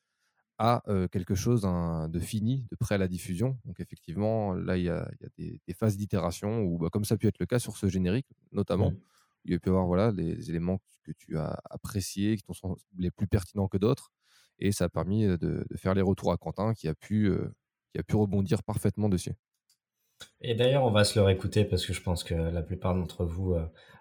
à 0.58 0.82
quelque 1.12 1.34
chose 1.37 1.62
de 1.62 2.19
fini, 2.19 2.66
de 2.70 2.76
prêt 2.76 2.96
à 2.96 2.99
la 2.99 3.08
diffusion. 3.08 3.58
Donc 3.64 3.78
effectivement, 3.81 4.55
là, 4.55 4.76
il 4.76 4.84
y 4.84 4.88
a, 4.88 5.08
des, 5.37 5.60
phases 5.72 5.96
d'itération 5.96 6.62
où, 6.62 6.78
bah, 6.78 6.88
comme 6.90 7.05
ça 7.05 7.15
a 7.15 7.19
pu 7.19 7.29
être 7.29 7.38
le 7.38 7.46
cas 7.46 7.60
sur 7.60 7.77
ce 7.77 7.88
générique 7.88 8.27
notamment, 8.53 8.93
il 9.44 9.60
peut 9.60 9.70
y 9.70 9.72
avoir 9.72 9.86
voilà, 9.86 10.10
les 10.10 10.50
éléments 10.50 10.81
que 11.05 11.12
tu 11.12 11.38
as 11.38 11.60
appréciés, 11.70 12.36
qui 12.36 12.44
sont 12.53 12.77
les 12.98 13.10
plus 13.10 13.29
pertinents 13.29 13.69
que 13.69 13.79
d'autres. 13.79 14.10
Et 14.58 14.72
ça 14.72 14.86
a 14.86 14.88
permis 14.88 15.27
de, 15.27 15.65
faire 15.77 15.94
les 15.94 16.03
retours 16.03 16.32
à 16.32 16.36
Quentin 16.36 16.74
qui 16.74 16.88
a 16.88 16.94
pu, 16.94 17.32
qui 17.93 18.00
a 18.00 18.03
pu 18.03 18.17
rebondir 18.17 18.65
parfaitement 18.65 19.08
dessus. 19.08 19.34
Et 20.41 20.56
d'ailleurs, 20.56 20.82
on 20.82 20.91
va 20.91 21.05
se 21.05 21.17
le 21.17 21.24
réécouter 21.24 21.65
parce 21.65 21.86
que 21.86 21.93
je 21.93 22.03
pense 22.03 22.24
que 22.24 22.34
la 22.34 22.62
plupart 22.62 22.96
d'entre 22.96 23.24
vous 23.24 23.55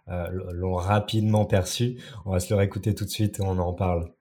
l'ont 0.07 0.75
rapidement 0.75 1.45
perçu. 1.45 2.01
On 2.25 2.31
va 2.31 2.39
se 2.39 2.51
le 2.51 2.57
réécouter 2.57 2.95
tout 2.95 3.05
de 3.05 3.11
suite 3.11 3.39
et 3.39 3.43
on 3.43 3.59
en 3.59 3.73
parle. 3.73 4.11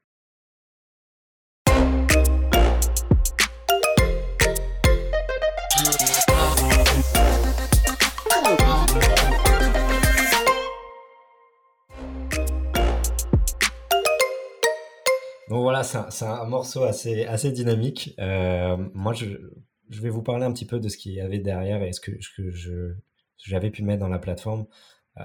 Bon 15.48 15.60
voilà, 15.60 15.84
c'est 15.84 16.24
un, 16.24 16.44
morceau 16.46 16.82
assez, 16.82 17.52
dynamique. 17.52 18.14
Euh, 18.18 18.76
moi, 18.94 19.12
je, 19.12 19.26
vais 19.90 20.08
vous 20.08 20.22
parler 20.22 20.44
un 20.44 20.52
petit 20.52 20.64
peu 20.64 20.80
de 20.80 20.88
ce 20.88 20.96
qu'il 20.96 21.12
y 21.12 21.20
avait 21.20 21.38
derrière 21.38 21.84
et 21.84 21.92
ce 21.92 22.00
que, 22.00 22.18
j'avais 23.44 23.70
pu 23.70 23.84
mettre 23.84 24.00
dans 24.00 24.08
la 24.08 24.18
plateforme. 24.18 24.66
Euh, 25.18 25.22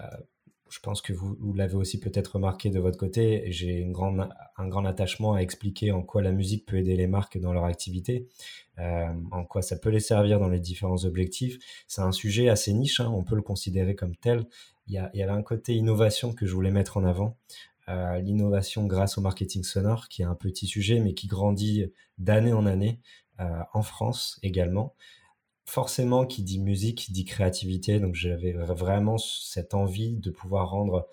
je 0.70 0.80
pense 0.80 1.02
que 1.02 1.12
vous, 1.12 1.54
l'avez 1.56 1.74
aussi 1.74 2.00
peut-être 2.00 2.36
remarqué 2.36 2.70
de 2.70 2.80
votre 2.80 3.00
côté. 3.00 3.46
J'ai 3.48 3.84
un 3.84 4.68
grand 4.68 4.86
attachement 4.86 5.34
à 5.34 5.40
expliquer 5.40 5.92
en 5.92 6.04
quoi 6.04 6.22
la 6.22 6.32
musique 6.32 6.68
peut 6.68 6.78
aider 6.78 6.96
les 6.96 7.08
marques 7.08 7.40
dans 7.40 7.52
leur 7.52 7.66
activité, 7.66 8.30
euh, 8.78 9.08
en 9.32 9.44
quoi 9.44 9.64
ça 9.64 9.76
peut 9.76 9.90
les 9.90 10.00
servir 10.00 10.40
dans 10.40 10.50
les 10.50 10.60
différents 10.60 11.04
objectifs. 11.04 11.58
C'est 11.88 12.02
un 12.02 12.12
sujet 12.12 12.48
assez 12.48 12.74
niche, 12.74 13.00
hein, 13.00 13.12
on 13.14 13.24
peut 13.24 13.36
le 13.36 13.42
considérer 13.42 13.96
comme 13.96 14.16
tel. 14.16 14.46
Il 14.88 14.94
y, 14.94 14.98
a, 14.98 15.10
il 15.14 15.20
y 15.20 15.24
avait 15.24 15.32
un 15.32 15.44
côté 15.44 15.74
innovation 15.74 16.32
que 16.34 16.46
je 16.46 16.54
voulais 16.54 16.72
mettre 16.72 16.98
en 16.98 17.06
avant 17.06 17.38
l'innovation 18.22 18.86
grâce 18.86 19.18
au 19.18 19.22
marketing 19.22 19.64
sonore, 19.64 20.08
qui 20.08 20.22
est 20.22 20.26
un 20.26 20.36
petit 20.36 20.68
sujet, 20.68 21.00
mais 21.00 21.14
qui 21.14 21.28
grandit 21.28 21.92
d'année 22.18 22.54
en 22.54 22.66
année, 22.66 23.00
euh, 23.40 23.64
en 23.74 23.82
France 23.82 24.40
également. 24.44 24.94
Forcément, 25.66 26.26
qui 26.26 26.44
dit 26.44 26.60
musique, 26.60 27.12
dit 27.12 27.26
créativité, 27.26 28.00
donc 28.00 28.16
j'avais 28.16 28.54
vraiment 28.54 29.18
cette 29.18 29.74
envie 29.74 30.18
de 30.18 30.30
pouvoir 30.30 30.70
rendre 30.70 31.08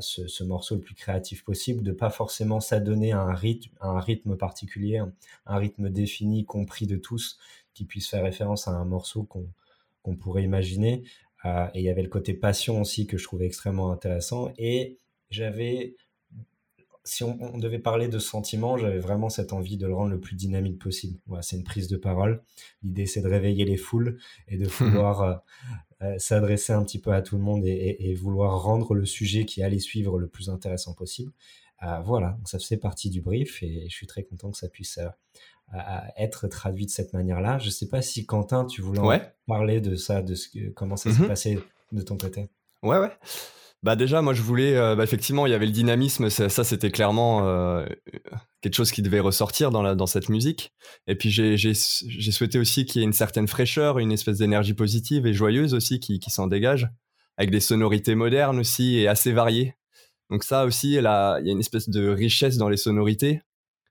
ce, 0.00 0.42
morceau 0.42 0.76
le 0.76 0.80
plus 0.80 0.94
créatif 0.94 1.44
possible, 1.44 1.82
de 1.82 1.92
pas 1.92 2.10
forcément 2.10 2.60
s'adonner 2.60 3.12
à 3.12 3.20
un 3.20 3.34
rythme, 3.34 3.74
un 3.80 4.00
rythme 4.00 4.36
particulier, 4.36 5.02
un, 5.46 5.56
rythme 5.56 5.90
défini, 5.90 6.44
compris 6.44 6.86
de 6.86 6.96
tous, 6.96 7.38
qui 7.74 7.84
puisse 7.84 8.08
faire 8.08 8.22
référence 8.22 8.68
à 8.68 8.72
un 8.72 8.84
morceau 8.84 9.24
qu'on 9.24 10.16
pourrait 10.16 10.44
imaginer. 10.44 11.04
et 11.44 11.48
il 11.74 11.82
y 11.82 11.90
avait 11.90 12.02
le 12.02 12.08
côté 12.08 12.34
passion 12.34 12.80
aussi 12.80 13.06
que 13.06 13.18
je 13.18 13.24
trouvais 13.24 13.46
extrêmement 13.46 13.92
intéressant. 13.92 14.52
Et 14.58 14.98
j'avais 15.30 15.96
si 17.06 17.22
on, 17.22 17.56
devait 17.56 17.78
parler 17.78 18.08
de 18.08 18.18
sentiment, 18.18 18.76
j'avais 18.76 18.98
vraiment 18.98 19.28
cette 19.28 19.52
envie 19.52 19.76
de 19.76 19.86
le 19.86 19.94
rendre 19.94 20.10
le 20.10 20.20
plus 20.20 20.34
dynamique 20.34 20.78
possible. 20.78 21.18
Voilà, 21.26 21.42
c'est 21.42 21.56
une 21.56 21.62
prise 21.62 21.86
de 21.86 21.96
parole. 21.96 22.42
L'idée, 22.82 23.06
c'est 23.06 23.22
de 23.22 23.28
réveiller 23.28 23.64
les 23.64 23.76
foules 23.76 24.18
et 24.48 24.58
de 24.58 24.66
vouloir 24.78 25.22
euh, 25.22 25.34
euh, 26.02 26.18
s'adresser 26.18 26.72
un 26.72 26.82
petit 26.82 27.00
peu 27.00 27.12
à 27.12 27.22
tout 27.22 27.36
le 27.36 27.42
monde 27.42 27.64
et, 27.64 28.14
vouloir 28.14 28.60
rendre 28.60 28.94
le 28.94 29.06
sujet 29.06 29.44
qui 29.44 29.62
allait 29.62 29.78
suivre 29.78 30.18
le 30.18 30.26
plus 30.26 30.50
intéressant 30.50 30.94
possible. 30.94 31.32
Euh, 31.84 32.00
voilà, 32.00 32.30
donc 32.38 32.48
ça 32.48 32.58
fait 32.58 32.76
partie 32.76 33.08
du 33.08 33.20
brief 33.20 33.62
et 33.62 33.86
je 33.88 33.94
suis 33.94 34.06
très 34.06 34.24
content 34.24 34.50
que 34.50 34.58
ça 34.58 34.68
puisse 34.68 34.98
être 36.16 36.48
traduit 36.48 36.86
de 36.86 36.90
cette 36.90 37.12
manière-là. 37.12 37.58
Je 37.58 37.66
ne 37.66 37.70
sais 37.70 37.88
pas 37.88 38.02
si 38.02 38.26
Quentin, 38.26 38.64
tu 38.64 38.82
voulais 38.82 39.22
parler 39.46 39.80
de 39.80 39.94
ça, 39.94 40.22
de 40.22 40.34
ce 40.34 40.70
comment 40.70 40.96
ça 40.96 41.12
s'est 41.12 41.22
mmh 41.22 41.28
passé 41.28 41.58
de 41.92 42.02
ton 42.02 42.16
côté? 42.16 42.48
Ouais, 42.82 42.98
ouais. 42.98 43.12
Bah 43.86 43.94
déjà, 43.94 44.20
moi 44.20 44.34
je 44.34 44.42
voulais, 44.42 44.76
euh, 44.76 44.96
bah, 44.96 45.04
effectivement, 45.04 45.46
il 45.46 45.50
y 45.50 45.54
avait 45.54 45.64
le 45.64 45.70
dynamisme, 45.70 46.28
ça, 46.28 46.64
c'était 46.64 46.90
clairement 46.90 47.46
euh, 47.46 47.86
quelque 48.60 48.74
chose 48.74 48.90
qui 48.90 49.00
devait 49.00 49.20
ressortir 49.20 49.70
dans, 49.70 49.80
la, 49.80 49.94
dans 49.94 50.06
cette 50.06 50.28
musique. 50.28 50.72
Et 51.06 51.14
puis 51.14 51.30
j'ai 51.30 52.32
souhaité 52.32 52.58
aussi 52.58 52.84
qu'il 52.84 53.00
y 53.00 53.04
ait 53.04 53.06
une 53.06 53.12
certaine 53.12 53.46
fraîcheur, 53.46 54.00
une 54.00 54.10
espèce 54.10 54.38
d'énergie 54.38 54.74
positive 54.74 55.24
et 55.28 55.32
joyeuse 55.32 55.72
aussi 55.72 56.00
qui, 56.00 56.18
qui 56.18 56.30
s'en 56.30 56.48
dégage, 56.48 56.88
avec 57.36 57.52
des 57.52 57.60
sonorités 57.60 58.16
modernes 58.16 58.58
aussi 58.58 58.98
et 58.98 59.06
assez 59.06 59.30
variées. 59.30 59.76
Donc 60.30 60.42
ça 60.42 60.64
aussi, 60.64 60.94
il 60.94 61.02
y 61.02 61.06
a 61.06 61.38
une 61.44 61.60
espèce 61.60 61.88
de 61.88 62.08
richesse 62.08 62.56
dans 62.56 62.68
les 62.68 62.76
sonorités. 62.76 63.40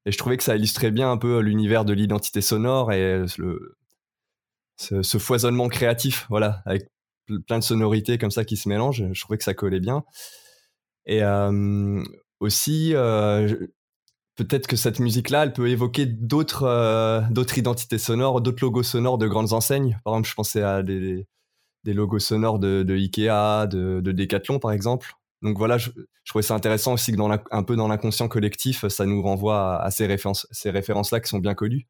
Et 0.06 0.12
je 0.12 0.18
trouvais 0.18 0.36
que 0.36 0.44
ça 0.44 0.58
illustrait 0.58 0.92
bien 0.92 1.10
un 1.10 1.18
peu 1.18 1.40
l'univers 1.40 1.86
de 1.86 1.94
l'identité 1.94 2.42
sonore 2.42 2.92
et 2.92 3.24
le, 3.38 3.78
ce, 4.75 5.18
foisonnement 5.20 5.70
créatif, 5.70 6.25
voilà, 6.30 6.64
plein 7.48 7.60
de 7.60 7.63
sonorités 7.63 8.17
comme 8.17 8.32
ça 8.32 8.46
qui 8.46 8.58
se 8.58 8.70
mélangent. 8.70 9.05
Je 9.12 9.22
trouvais 9.22 9.38
que 9.38 9.44
ça 9.44 9.53
collait 9.53 9.79
bien. 9.79 10.03
Et 11.05 11.22
aussi, 12.39 12.94
peut-être 14.36 14.67
que 14.67 14.75
cette 14.75 15.00
musique-là, 15.00 15.44
elle 15.44 15.53
peut 15.53 15.70
évoquer 15.70 16.05
d'autres 16.05 16.67
identités 17.55 17.98
sonores, 17.98 18.41
d'autres 18.41 18.63
logos 18.63 18.84
sonores 18.84 19.17
de 19.17 19.27
grandes 19.27 19.53
enseignes. 19.53 20.00
Par 20.03 20.13
exemple, 20.13 20.29
je 20.29 20.36
pensais 20.36 20.63
à 20.63 20.84
des, 20.84 21.27
des 21.86 21.94
logos 21.94 22.20
sonores 22.20 22.60
de, 22.60 22.84
Ikea, 22.89 23.67
de, 23.67 24.01
de, 24.01 24.12
Decathlon, 24.12 24.60
par 24.60 24.72
exemple. 24.72 25.13
Donc 25.41 25.58
voilà, 25.58 25.77
je, 25.77 25.91
trouvais 26.25 26.41
ça 26.41 26.55
intéressant 26.55 26.94
aussi 26.94 27.12
que 27.12 27.17
dans 27.17 27.29
un 27.29 27.63
peu 27.63 27.75
dans 27.75 27.88
l'inconscient 27.88 28.27
collectif, 28.27 28.88
ça 28.88 29.05
nous 29.05 29.22
renvoie 29.22 29.82
à, 29.82 29.91
ces 29.91 30.08
références, 30.08 30.48
ces 30.51 30.72
références-là 30.72 31.20
qui 31.20 31.29
sont 31.29 31.38
bien 31.38 31.53
connues. 31.53 31.88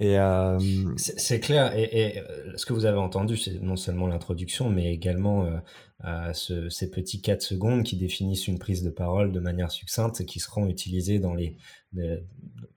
Euh, 0.00 0.58
c'est 0.96 1.40
clair. 1.40 1.76
Et, 1.76 2.18
euh, 2.18 2.56
ce 2.56 2.66
que 2.66 2.72
vous 2.72 2.84
avez 2.84 2.98
entendu, 2.98 3.36
c'est 3.36 3.60
non 3.60 3.76
seulement 3.76 4.06
l'introduction, 4.06 4.68
mais 4.68 4.92
également 4.92 5.60
euh, 6.04 6.32
ces 6.32 6.90
petits 6.90 7.20
4 7.20 7.42
secondes 7.42 7.84
qui 7.84 7.96
définissent 7.96 8.48
une 8.48 8.58
prise 8.58 8.82
de 8.82 8.90
parole 8.90 9.30
de 9.32 9.40
manière 9.40 9.70
succincte 9.70 10.24
qui 10.26 10.40
seront 10.40 10.66
utilisées 10.66 11.18
dans 11.18 11.34
les 11.34 11.56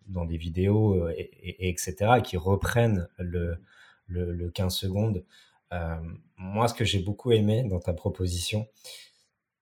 dans 0.08 0.26
des 0.26 0.38
vidéos 0.38 1.10
et, 1.10 1.68
etc. 1.70 1.96
et 2.20 2.22
qui 2.22 2.38
reprennent 2.38 3.08
le, 3.18 3.58
le, 4.06 4.32
le 4.32 4.50
15 4.52 4.74
secondes. 4.76 5.24
moi, 6.38 6.68
ce 6.68 6.76
que 6.76 6.86
j'ai 6.86 7.00
beaucoup 7.00 7.32
aimé 7.32 7.64
dans 7.64 7.80
ta 7.80 7.94
proposition, 7.94 8.68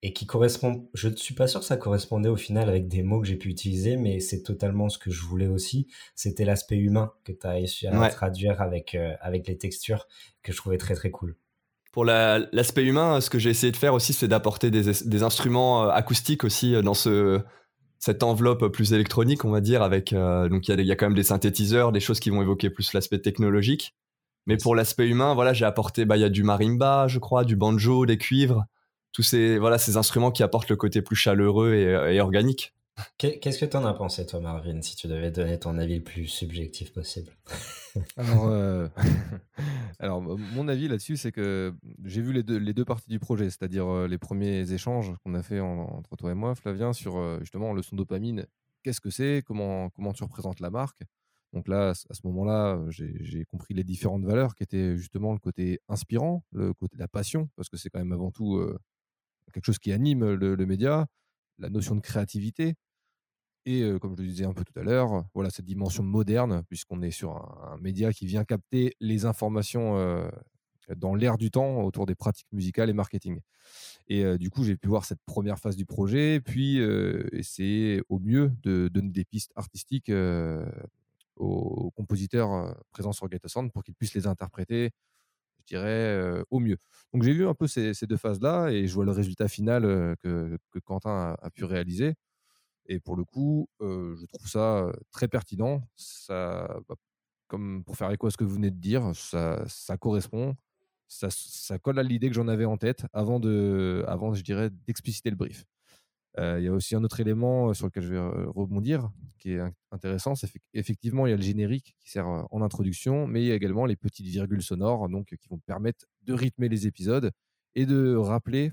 et 0.02 0.12
qui 0.12 0.26
correspond. 0.26 0.88
Je 0.94 1.08
ne 1.08 1.16
suis 1.16 1.34
pas 1.34 1.46
sûr 1.46 1.60
que 1.60 1.66
ça 1.66 1.76
correspondait 1.76 2.28
au 2.28 2.36
final 2.36 2.68
avec 2.68 2.88
des 2.88 3.02
mots 3.02 3.20
que 3.20 3.26
j'ai 3.26 3.36
pu 3.36 3.48
utiliser, 3.48 3.96
mais 3.96 4.20
c'est 4.20 4.42
totalement 4.42 4.88
ce 4.88 4.98
que 4.98 5.10
je 5.10 5.22
voulais 5.22 5.48
aussi. 5.48 5.86
C'était 6.14 6.44
l'aspect 6.44 6.76
humain 6.76 7.12
que 7.24 7.32
tu 7.32 7.46
as 7.46 7.50
réussi 7.50 7.86
à 7.86 8.08
traduire 8.10 8.60
avec, 8.60 8.94
euh, 8.94 9.14
avec 9.20 9.46
les 9.48 9.56
textures 9.56 10.06
que 10.42 10.52
je 10.52 10.56
trouvais 10.58 10.78
très 10.78 10.94
très 10.94 11.10
cool. 11.10 11.36
Pour 11.92 12.04
l'aspect 12.04 12.84
humain, 12.84 13.22
ce 13.22 13.30
que 13.30 13.38
j'ai 13.38 13.48
essayé 13.48 13.72
de 13.72 13.76
faire 13.76 13.94
aussi, 13.94 14.12
c'est 14.12 14.28
d'apporter 14.28 14.70
des, 14.70 14.82
des, 15.06 15.22
instruments 15.22 15.84
euh, 15.84 15.88
acoustiques 15.88 16.44
aussi 16.44 16.74
euh, 16.74 16.82
dans 16.82 16.92
ce, 16.92 17.40
cette 17.98 18.22
enveloppe 18.22 18.68
plus 18.68 18.92
électronique, 18.92 19.46
on 19.46 19.50
va 19.50 19.62
dire, 19.62 19.82
avec 19.82 20.12
donc 20.12 20.68
il 20.68 20.78
y, 20.78 20.84
y, 20.84 20.92
a 20.92 20.96
quand 20.96 21.06
même 21.06 21.16
des 21.16 21.22
synthétiseurs, 21.22 21.92
des 21.92 22.00
choses 22.00 22.20
qui 22.20 22.28
vont 22.28 22.42
évoquer 22.42 22.68
plus 22.68 22.92
l'aspect 22.92 23.18
technologique. 23.18 23.94
Mais 24.44 24.58
pour 24.58 24.74
l'aspect 24.76 25.08
humain, 25.08 25.34
voilà, 25.34 25.54
j'ai 25.54 25.64
apporté, 25.64 26.04
bah, 26.04 26.18
il 26.18 26.20
y 26.20 26.24
a 26.24 26.28
du 26.28 26.44
marimba, 26.44 27.08
je 27.08 27.18
crois, 27.18 27.44
du 27.44 27.56
banjo, 27.56 28.04
des 28.04 28.18
cuivres 28.18 28.66
tous 29.16 29.22
ces, 29.22 29.56
voilà, 29.56 29.78
ces 29.78 29.96
instruments 29.96 30.30
qui 30.30 30.42
apportent 30.42 30.68
le 30.68 30.76
côté 30.76 31.00
plus 31.00 31.16
chaleureux 31.16 31.72
et, 31.72 31.86
euh, 31.86 32.22
organique. 32.22 32.74
Qu'est-ce 33.16 33.58
que 33.58 33.64
tu 33.64 33.74
en 33.74 33.86
as 33.86 33.94
pensé, 33.94 34.26
toi, 34.26 34.40
Marvin, 34.40 34.82
si 34.82 34.94
tu 34.94 35.06
devais 35.08 35.30
donner 35.30 35.58
ton 35.58 35.78
avis 35.78 35.96
le 35.96 36.02
plus 36.02 36.26
subjectif 36.26 36.92
possible? 36.92 37.32
Alors, 38.18 38.46
euh, 38.48 38.88
alors, 40.00 40.20
mon 40.20 40.68
avis 40.68 40.86
là-dessus, 40.86 41.16
c'est 41.16 41.32
que 41.32 41.74
j'ai 42.04 42.20
vu 42.20 42.34
les 42.34 42.42
deux, 42.42 42.58
les 42.58 42.74
deux 42.74 42.84
parties 42.84 43.08
du 43.08 43.18
projet, 43.18 43.46
c'est-à-dire 43.46 43.86
euh, 43.86 44.06
les 44.06 44.18
premiers 44.18 44.70
échanges 44.70 45.14
qu'on 45.24 45.32
a 45.32 45.42
fait 45.42 45.60
entre 45.60 46.14
toi 46.16 46.32
et 46.32 46.34
moi, 46.34 46.54
Flavien, 46.54 46.92
sur 46.92 47.40
justement 47.40 47.72
le 47.72 47.80
son 47.80 47.96
dopamine. 47.96 48.44
Qu'est-ce 48.82 49.00
que 49.00 49.08
c'est? 49.08 49.42
Comment, 49.46 49.88
comment 49.88 50.12
tu 50.12 50.24
représentes 50.24 50.60
la 50.60 50.68
marque? 50.68 51.00
Donc 51.54 51.68
là, 51.68 51.90
à 51.90 51.94
ce 51.94 52.20
moment-là, 52.24 52.78
j'ai 52.90 53.46
compris 53.46 53.72
les 53.72 53.84
différentes 53.84 54.26
valeurs 54.26 54.54
qui 54.54 54.62
étaient 54.62 54.98
justement 54.98 55.32
le 55.32 55.38
côté 55.38 55.80
inspirant, 55.88 56.44
le 56.52 56.74
côté 56.74 56.96
de 56.96 57.00
la 57.00 57.08
passion, 57.08 57.48
parce 57.56 57.70
que 57.70 57.78
c'est 57.78 57.88
quand 57.88 57.98
même 57.98 58.12
avant 58.12 58.30
tout 58.30 58.60
quelque 59.52 59.64
chose 59.64 59.78
qui 59.78 59.92
anime 59.92 60.32
le, 60.32 60.66
média, 60.66 61.06
la 61.58 61.70
notion 61.70 61.94
de 61.94 62.00
créativité, 62.00 62.74
et 63.64 63.82
comme 64.00 64.16
je 64.16 64.22
le 64.22 64.28
disais 64.28 64.44
un 64.44 64.52
peu 64.52 64.64
tout 64.64 64.78
à 64.78 64.82
l'heure, 64.82 65.24
voilà 65.34 65.50
cette 65.50 65.64
dimension 65.64 66.04
moderne, 66.04 66.62
puisqu'on 66.68 67.02
est 67.02 67.10
sur 67.10 67.32
un, 67.32 67.76
média 67.80 68.12
qui 68.12 68.26
vient 68.26 68.44
capter 68.44 68.94
les 69.00 69.24
informations 69.24 70.30
dans 70.96 71.16
l'air 71.16 71.36
du 71.36 71.50
temps 71.50 71.82
autour 71.82 72.06
des 72.06 72.14
pratiques 72.14 72.46
musicales 72.52 72.90
et 72.90 72.92
marketing. 72.92 73.40
Et 74.06 74.38
du 74.38 74.50
coup, 74.50 74.62
j'ai 74.62 74.76
pu 74.76 74.86
voir 74.86 75.04
cette 75.04 75.18
première 75.26 75.58
phase 75.58 75.74
du 75.74 75.84
projet, 75.84 76.40
puis 76.40 76.78
essayer 77.32 78.02
au 78.08 78.20
mieux 78.20 78.52
de 78.62 78.86
donner 78.86 79.10
des 79.10 79.24
pistes 79.24 79.52
artistiques 79.56 80.12
aux 81.36 81.90
compositeurs 81.96 82.76
présents 82.92 83.12
sur 83.12 83.28
Sound 83.46 83.72
pour 83.72 83.82
qu'ils 83.82 83.94
puissent 83.94 84.14
les 84.14 84.28
interpréter 84.28 84.92
dirais, 85.66 86.42
au 86.50 86.60
mieux. 86.60 86.76
Donc 87.12 87.22
j'ai 87.22 87.32
vu 87.32 87.46
un 87.46 87.54
peu 87.54 87.66
ces, 87.66 87.92
deux 88.06 88.16
phases-là 88.16 88.70
et 88.70 88.86
je 88.86 88.94
vois 88.94 89.04
le 89.04 89.12
résultat 89.12 89.48
final 89.48 89.82
que, 90.22 90.58
Quentin 90.84 91.36
a, 91.40 91.50
pu 91.50 91.64
réaliser. 91.64 92.14
Et 92.86 93.00
pour 93.00 93.16
le 93.16 93.24
coup, 93.24 93.68
je 93.80 94.26
trouve 94.26 94.48
ça 94.48 94.92
très 95.10 95.28
pertinent. 95.28 95.82
Ça, 95.96 96.78
bah, 96.88 96.96
comme 97.48 97.84
pour 97.84 97.96
faire 97.96 98.10
écho 98.10 98.26
à 98.26 98.30
ce 98.30 98.36
que 98.36 98.44
vous 98.44 98.54
venez 98.54 98.70
de 98.70 98.80
dire, 98.80 99.14
ça, 99.14 99.64
ça 99.68 99.96
correspond, 99.96 100.56
ça, 101.08 101.28
ça, 101.30 101.78
colle 101.78 101.98
à 101.98 102.02
l'idée 102.02 102.28
que 102.28 102.34
j'en 102.34 102.48
avais 102.48 102.64
en 102.64 102.76
tête 102.76 103.06
avant, 103.12 103.40
de, 103.40 104.04
avant 104.08 104.34
je 104.34 104.42
dirais, 104.42 104.70
d'expliciter 104.86 105.30
le 105.30 105.36
brief. 105.36 105.64
Il 106.38 106.62
y 106.62 106.68
a 106.68 106.72
aussi 106.72 106.94
un 106.94 107.02
autre 107.02 107.20
élément 107.20 107.72
sur 107.72 107.86
lequel 107.86 108.02
je 108.02 108.08
vais 108.08 108.20
rebondir 108.20 109.10
qui 109.38 109.52
est 109.52 109.60
intéressant, 109.90 110.34
c'est 110.34 110.50
qu'effectivement, 110.72 111.26
il 111.26 111.30
y 111.30 111.32
a 111.32 111.36
le 111.36 111.42
générique 111.42 111.94
qui 112.00 112.10
sert 112.10 112.26
en 112.26 112.62
introduction, 112.62 113.26
mais 113.26 113.42
il 113.42 113.46
y 113.46 113.52
a 113.52 113.54
également 113.54 113.86
les 113.86 113.96
petites 113.96 114.26
virgules 114.26 114.62
sonores 114.62 115.08
donc, 115.08 115.34
qui 115.40 115.48
vont 115.48 115.58
permettre 115.58 116.04
de 116.22 116.34
rythmer 116.34 116.68
les 116.68 116.86
épisodes 116.86 117.30
et 117.74 117.86
de 117.86 118.14
rappeler 118.16 118.72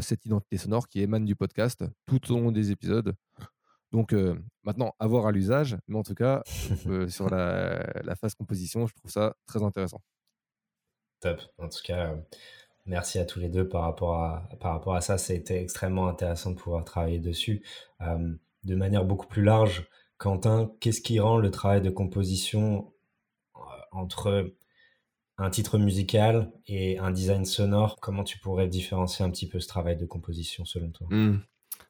cette 0.00 0.24
identité 0.24 0.56
sonore 0.56 0.88
qui 0.88 1.00
émane 1.00 1.24
du 1.24 1.36
podcast 1.36 1.84
tout 2.06 2.32
au 2.32 2.40
long 2.40 2.52
des 2.52 2.72
épisodes. 2.72 3.14
Donc 3.92 4.14
maintenant, 4.62 4.94
à 4.98 5.06
voir 5.06 5.26
à 5.26 5.32
l'usage, 5.32 5.76
mais 5.88 5.98
en 5.98 6.02
tout 6.02 6.14
cas, 6.14 6.42
sur 7.08 7.28
la, 7.28 7.84
la 8.02 8.16
phase 8.16 8.34
composition, 8.34 8.86
je 8.86 8.94
trouve 8.94 9.10
ça 9.10 9.34
très 9.46 9.62
intéressant. 9.62 10.00
Top. 11.20 11.40
En 11.58 11.68
tout 11.68 11.82
cas, 11.84 12.16
Merci 12.86 13.18
à 13.18 13.24
tous 13.24 13.38
les 13.38 13.48
deux 13.48 13.68
par 13.68 13.82
rapport 13.82 14.14
à, 14.14 14.48
par 14.58 14.72
rapport 14.72 14.94
à 14.94 15.00
ça. 15.00 15.18
C'était 15.18 15.62
extrêmement 15.62 16.08
intéressant 16.08 16.50
de 16.50 16.56
pouvoir 16.56 16.84
travailler 16.84 17.18
dessus. 17.18 17.62
Euh, 18.00 18.32
de 18.64 18.74
manière 18.74 19.04
beaucoup 19.04 19.26
plus 19.26 19.42
large, 19.42 19.88
Quentin, 20.18 20.70
qu'est-ce 20.80 21.00
qui 21.00 21.20
rend 21.20 21.38
le 21.38 21.50
travail 21.50 21.80
de 21.80 21.90
composition 21.90 22.92
euh, 23.56 23.60
entre 23.92 24.52
un 25.38 25.50
titre 25.50 25.78
musical 25.78 26.52
et 26.66 26.98
un 26.98 27.10
design 27.10 27.44
sonore? 27.44 27.96
Comment 28.00 28.24
tu 28.24 28.38
pourrais 28.38 28.68
différencier 28.68 29.24
un 29.24 29.30
petit 29.30 29.48
peu 29.48 29.60
ce 29.60 29.68
travail 29.68 29.96
de 29.96 30.06
composition 30.06 30.64
selon 30.64 30.90
toi? 30.90 31.06
Mmh. 31.10 31.40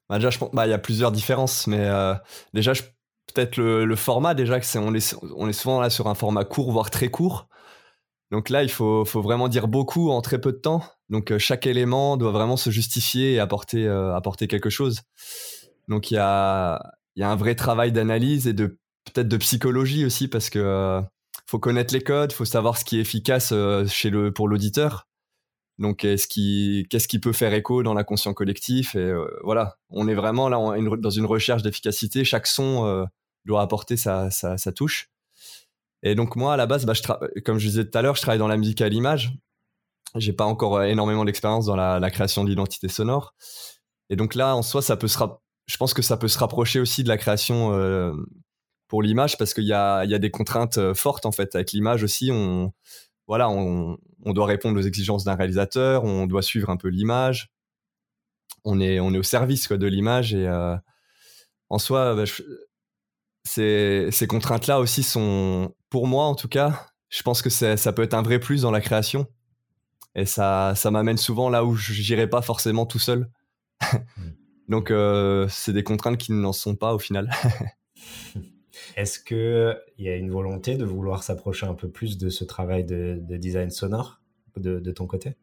bah 0.08 0.18
Déjà, 0.18 0.30
bah, 0.52 0.66
il 0.66 0.70
y 0.70 0.74
a 0.74 0.78
plusieurs 0.78 1.12
différences, 1.12 1.66
mais 1.66 1.84
euh, 1.86 2.14
déjà, 2.54 2.72
peut-être 3.34 3.56
le, 3.56 3.84
le, 3.84 3.96
format, 3.96 4.34
déjà, 4.34 4.60
que 4.60 4.66
c'est, 4.66 4.78
on, 4.78 4.94
est, 4.94 5.16
on 5.36 5.48
est 5.48 5.52
souvent 5.52 5.80
là 5.80 5.90
sur 5.90 6.06
un 6.06 6.14
format 6.14 6.44
court, 6.44 6.70
voire 6.70 6.90
très 6.90 7.08
court. 7.08 7.48
Donc 8.30 8.48
là, 8.48 8.62
il 8.62 8.70
faut, 8.70 9.04
faut, 9.04 9.22
vraiment 9.22 9.48
dire 9.48 9.66
beaucoup 9.66 10.10
en 10.10 10.20
très 10.20 10.40
peu 10.40 10.52
de 10.52 10.58
temps. 10.58 10.84
Donc 11.08 11.32
euh, 11.32 11.38
chaque 11.38 11.66
élément 11.66 12.16
doit 12.16 12.30
vraiment 12.30 12.56
se 12.56 12.70
justifier 12.70 13.34
et 13.34 13.40
apporter, 13.40 13.86
euh, 13.86 14.14
apporter 14.14 14.46
quelque 14.46 14.70
chose. 14.70 15.02
Donc 15.88 16.10
il 16.10 16.14
y 16.14 16.18
a, 16.18 16.80
y 17.16 17.22
a 17.24 17.30
un 17.30 17.36
vrai 17.36 17.56
travail 17.56 17.90
d'analyse 17.90 18.46
et 18.46 18.52
de 18.52 18.78
peut-être 19.12 19.28
de 19.28 19.36
psychologie 19.36 20.04
aussi 20.04 20.28
parce 20.28 20.50
que 20.50 20.60
euh, 20.60 21.02
faut 21.46 21.58
connaître 21.58 21.92
les 21.92 22.02
codes, 22.02 22.32
faut 22.32 22.44
savoir 22.44 22.78
ce 22.78 22.84
qui 22.84 22.98
est 22.98 23.00
efficace 23.00 23.52
chez 23.88 24.10
le, 24.10 24.32
pour 24.32 24.46
l'auditeur. 24.46 25.08
Donc, 25.78 26.00
qu'est-ce 26.00 26.28
qui, 26.28 26.86
qu'est-ce 26.90 27.08
qui 27.08 27.18
peut 27.18 27.32
faire 27.32 27.54
écho 27.54 27.82
dans 27.82 27.94
l'inconscient 27.94 28.34
collectif 28.34 28.94
Et 28.94 29.12
voilà, 29.42 29.78
on 29.88 30.06
est 30.06 30.14
vraiment 30.14 30.48
là 30.48 30.58
dans 30.98 31.10
une 31.10 31.24
recherche 31.24 31.62
d'efficacité. 31.62 32.22
Chaque 32.22 32.46
son 32.46 33.06
doit 33.46 33.62
apporter 33.62 33.96
sa, 33.96 34.30
sa, 34.30 34.72
touche. 34.72 35.08
Et 36.02 36.14
donc 36.14 36.36
moi, 36.36 36.54
à 36.54 36.56
la 36.56 36.66
base, 36.66 36.86
bah, 36.86 36.94
je 36.94 37.40
comme 37.40 37.58
je 37.58 37.68
disais 37.68 37.84
tout 37.84 37.96
à 37.96 38.02
l'heure, 38.02 38.16
je 38.16 38.22
travaille 38.22 38.38
dans 38.38 38.48
la 38.48 38.56
musique 38.56 38.80
à 38.80 38.88
l'image. 38.88 39.32
J'ai 40.16 40.32
pas 40.32 40.44
encore 40.44 40.82
énormément 40.82 41.24
d'expérience 41.24 41.66
dans 41.66 41.76
la, 41.76 42.10
création 42.10 42.44
d'identité 42.44 42.88
sonore. 42.88 43.34
Et 44.08 44.16
donc 44.16 44.34
là, 44.34 44.56
en 44.56 44.62
soi, 44.62 44.82
ça 44.82 44.96
peut 44.96 45.08
se 45.08 45.18
je 45.66 45.76
pense 45.76 45.94
que 45.94 46.02
ça 46.02 46.16
peut 46.16 46.26
se 46.26 46.38
rapprocher 46.38 46.80
aussi 46.80 47.04
de 47.04 47.08
la 47.08 47.16
création 47.16 47.72
euh, 47.74 48.12
pour 48.88 49.02
l'image 49.02 49.38
parce 49.38 49.54
qu'il 49.54 49.64
y 49.64 49.72
a, 49.72 50.04
y 50.04 50.14
a 50.14 50.18
des 50.18 50.30
contraintes 50.32 50.78
euh, 50.78 50.94
fortes 50.94 51.26
en 51.26 51.32
fait 51.32 51.54
avec 51.54 51.70
l'image 51.70 52.02
aussi. 52.02 52.30
On, 52.32 52.72
voilà, 53.28 53.48
on, 53.48 53.96
on, 54.24 54.32
doit 54.32 54.46
répondre 54.46 54.80
aux 54.80 54.82
exigences 54.82 55.22
d'un 55.22 55.36
réalisateur, 55.36 56.02
on 56.02 56.26
doit 56.26 56.42
suivre 56.42 56.70
un 56.70 56.76
peu 56.76 56.88
l'image. 56.88 57.52
On 58.64 58.80
est, 58.80 58.98
on 58.98 59.14
est 59.14 59.18
au 59.18 59.22
service 59.22 59.68
de 59.70 59.86
l'image 59.86 60.34
et 60.34 60.46
euh, 60.48 60.76
en 61.68 61.78
soi, 61.78 62.16
bah, 62.16 62.24
ces, 63.44 64.08
ces 64.10 64.26
contraintes-là 64.26 64.80
aussi 64.80 65.04
sont, 65.04 65.72
pour 65.90 66.06
moi 66.06 66.24
en 66.24 66.34
tout 66.34 66.48
cas, 66.48 66.86
je 67.08 67.22
pense 67.22 67.42
que 67.42 67.50
ça 67.50 67.92
peut 67.92 68.02
être 68.02 68.14
un 68.14 68.22
vrai 68.22 68.38
plus 68.38 68.62
dans 68.62 68.70
la 68.70 68.80
création 68.80 69.26
et 70.14 70.26
ça, 70.26 70.74
ça 70.74 70.90
m'amène 70.90 71.16
souvent 71.16 71.48
là 71.50 71.64
où 71.64 71.76
j'irai 71.76 72.28
pas 72.28 72.42
forcément 72.42 72.86
tout 72.86 72.98
seul. 72.98 73.30
Donc, 74.68 74.90
euh, 74.90 75.46
c'est 75.48 75.72
des 75.72 75.82
contraintes 75.82 76.18
qui 76.18 76.32
n'en 76.32 76.52
sont 76.52 76.76
pas 76.76 76.94
au 76.94 76.98
final. 76.98 77.30
Est-ce 78.96 79.18
qu'il 79.18 79.76
y 79.98 80.08
a 80.08 80.16
une 80.16 80.30
volonté 80.30 80.76
de 80.76 80.84
vouloir 80.84 81.22
s'approcher 81.22 81.66
un 81.66 81.74
peu 81.74 81.88
plus 81.88 82.18
de 82.18 82.28
ce 82.28 82.44
travail 82.44 82.84
de, 82.84 83.20
design 83.36 83.70
sonore 83.70 84.20
de, 84.56 84.90
ton 84.92 85.06
côté? 85.06 85.34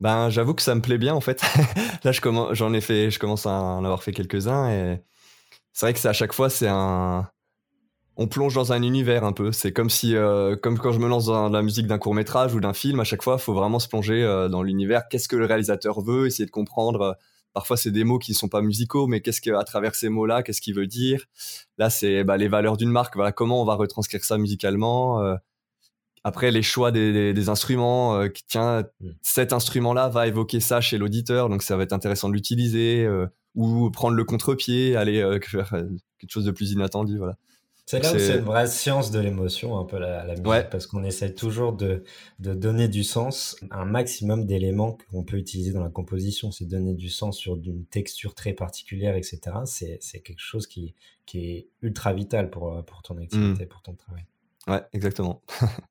Ben, 0.00 0.30
j'avoue 0.30 0.54
que 0.54 0.62
ça 0.62 0.74
me 0.74 0.80
plaît 0.80 0.98
bien 0.98 1.14
en 1.14 1.20
fait. 1.20 1.42
Là, 2.04 2.12
je 2.12 2.20
commence, 2.20 2.54
j'en 2.54 2.72
ai 2.72 2.80
fait, 2.80 3.10
je 3.10 3.18
commence 3.18 3.46
à 3.46 3.50
en 3.50 3.84
avoir 3.84 4.02
fait 4.02 4.12
quelques-uns 4.12 4.70
et 4.70 5.02
c'est 5.72 5.86
vrai 5.86 5.92
que 5.92 5.98
c'est 5.98 6.08
à 6.08 6.14
chaque 6.14 6.32
fois, 6.32 6.48
c'est 6.48 6.68
un, 6.68 7.28
on 8.16 8.26
plonge 8.26 8.54
dans 8.54 8.72
un 8.72 8.82
univers 8.82 9.24
un 9.24 9.32
peu. 9.32 9.52
C'est 9.52 9.72
comme 9.72 9.90
si, 9.90 10.14
euh, 10.14 10.56
comme 10.56 10.78
quand 10.78 10.92
je 10.92 10.98
me 10.98 11.08
lance 11.08 11.26
dans 11.26 11.48
la 11.48 11.62
musique 11.62 11.86
d'un 11.86 11.98
court 11.98 12.14
métrage 12.14 12.54
ou 12.54 12.60
d'un 12.60 12.74
film, 12.74 13.00
à 13.00 13.04
chaque 13.04 13.22
fois, 13.22 13.36
il 13.38 13.42
faut 13.42 13.54
vraiment 13.54 13.78
se 13.78 13.88
plonger 13.88 14.22
euh, 14.22 14.48
dans 14.48 14.62
l'univers. 14.62 15.08
Qu'est-ce 15.08 15.28
que 15.28 15.36
le 15.36 15.46
réalisateur 15.46 16.00
veut? 16.00 16.26
Essayer 16.26 16.46
de 16.46 16.50
comprendre 16.50 17.16
Parfois, 17.52 17.76
c'est 17.76 17.90
des 17.90 18.04
mots 18.04 18.18
qui 18.18 18.30
ne 18.30 18.36
sont 18.36 18.48
pas 18.48 18.62
musicaux, 18.62 19.08
mais 19.08 19.20
qu'est-ce 19.20 19.40
qu'à 19.40 19.62
travers 19.64 19.94
ces 19.96 20.08
mots-là, 20.08 20.42
qu'est-ce 20.42 20.60
qu'il 20.60 20.74
veut 20.74 20.86
dire? 20.86 21.24
Là, 21.78 21.90
c'est 21.90 22.22
bah, 22.22 22.36
les 22.36 22.46
valeurs 22.46 22.76
d'une 22.76 22.90
marque. 22.90 23.16
Voilà, 23.16 23.32
comment 23.32 23.60
on 23.60 23.64
va 23.64 23.74
retranscrire 23.74 24.24
ça 24.24 24.38
musicalement 24.38 25.20
euh. 25.22 25.36
Après, 26.22 26.50
les 26.50 26.62
choix 26.62 26.92
des, 26.92 27.48
instruments. 27.48 28.16
Euh, 28.16 28.28
tiens, 28.46 28.82
mmh. 29.00 29.08
cet 29.22 29.52
instrument-là 29.52 30.08
va 30.08 30.26
évoquer 30.28 30.60
ça 30.60 30.80
chez 30.80 30.98
l'auditeur, 30.98 31.48
donc 31.48 31.62
ça 31.62 31.76
va 31.76 31.82
être 31.82 31.94
intéressant 31.94 32.28
de 32.28 32.34
l'utiliser. 32.34 33.04
Euh, 33.04 33.26
ou 33.56 33.90
prendre 33.90 34.14
le 34.14 34.22
contre-pied, 34.24 34.94
aller 34.94 35.40
faire 35.42 35.70
quelque 36.18 36.30
chose 36.30 36.44
de 36.44 36.52
plus 36.52 36.70
inattendu. 36.70 37.18
Voilà. 37.18 37.36
C'est 37.90 37.98
là 38.04 38.14
où 38.14 38.18
c'est 38.20 38.38
une 38.38 38.44
vraie 38.44 38.68
science 38.68 39.10
de 39.10 39.18
l'émotion, 39.18 39.76
un 39.76 39.84
peu 39.84 39.98
la, 39.98 40.24
musique, 40.24 40.70
parce 40.70 40.86
qu'on 40.86 41.02
essaie 41.02 41.34
toujours 41.34 41.72
de, 41.72 42.04
de, 42.38 42.54
donner 42.54 42.86
du 42.86 43.02
sens, 43.02 43.56
un 43.72 43.84
maximum 43.84 44.46
d'éléments 44.46 44.96
qu'on 45.10 45.24
peut 45.24 45.38
utiliser 45.38 45.72
dans 45.72 45.82
la 45.82 45.90
composition, 45.90 46.52
c'est 46.52 46.66
donner 46.66 46.94
du 46.94 47.08
sens 47.08 47.36
sur 47.36 47.56
une 47.56 47.84
texture 47.86 48.36
très 48.36 48.52
particulière, 48.52 49.16
etc. 49.16 49.40
C'est 49.64 50.20
quelque 50.20 50.38
chose 50.38 50.68
qui, 50.68 50.94
qui 51.26 51.50
est 51.50 51.68
ultra 51.82 52.12
vital 52.12 52.48
pour, 52.50 52.84
pour 52.84 53.02
ton 53.02 53.18
activité, 53.18 53.64
mmh. 53.64 53.68
pour 53.68 53.82
ton 53.82 53.94
travail. 53.94 54.24
Ouais, 54.68 54.82
exactement. 54.92 55.42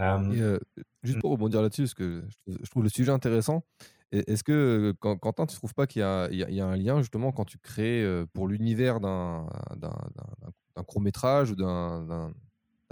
Euh, 0.00 0.60
juste 1.02 1.18
pour 1.18 1.32
rebondir 1.32 1.60
là-dessus, 1.60 1.82
parce 1.82 1.94
que 1.94 2.22
je 2.46 2.70
trouve, 2.70 2.84
le 2.84 2.88
sujet 2.88 3.10
intéressant, 3.10 3.64
est-ce 4.12 4.44
que, 4.44 4.94
Quentin, 5.00 5.44
tu 5.46 5.54
ne 5.54 5.58
trouves 5.58 5.74
pas 5.74 5.88
qu'il 5.88 6.02
y, 6.02 6.36
y, 6.36 6.60
a 6.60 6.66
un 6.66 6.76
lien 6.76 7.00
justement 7.00 7.32
quand 7.32 7.46
tu 7.46 7.58
crées 7.58 8.06
pour 8.32 8.46
l'univers 8.46 9.00
d'un 9.00 9.48
d'un 10.78 10.84
court 10.84 11.00
métrage 11.00 11.50
ou 11.50 11.56
d'un 11.56 12.32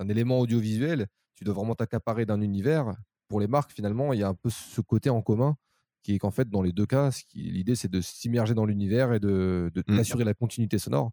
élément 0.09 0.40
audiovisuel, 0.40 1.07
tu 1.35 1.45
dois 1.45 1.55
vraiment 1.55 1.75
t'accaparer 1.75 2.26
d'un 2.26 2.40
univers. 2.40 2.95
Pour 3.28 3.40
les 3.40 3.47
marques, 3.47 3.73
finalement, 3.73 4.12
il 4.12 4.21
y 4.21 4.23
a 4.23 4.28
un 4.28 4.35
peu 4.35 4.50
ce 4.50 4.81
côté 4.81 5.11
en 5.11 5.23
commun 5.23 5.57
qui 6.02 6.14
est 6.14 6.19
qu'en 6.19 6.31
fait, 6.31 6.49
dans 6.49 6.62
les 6.62 6.72
deux 6.72 6.87
cas, 6.87 7.11
l'idée, 7.35 7.75
c'est 7.75 7.90
de 7.90 8.01
s'immerger 8.01 8.55
dans 8.55 8.64
l'univers 8.64 9.12
et 9.12 9.18
de, 9.18 9.72
d'assurer 9.88 10.22
mmh. 10.22 10.29
la 10.29 10.35
continuité 10.35 10.79
sonore. 10.79 11.11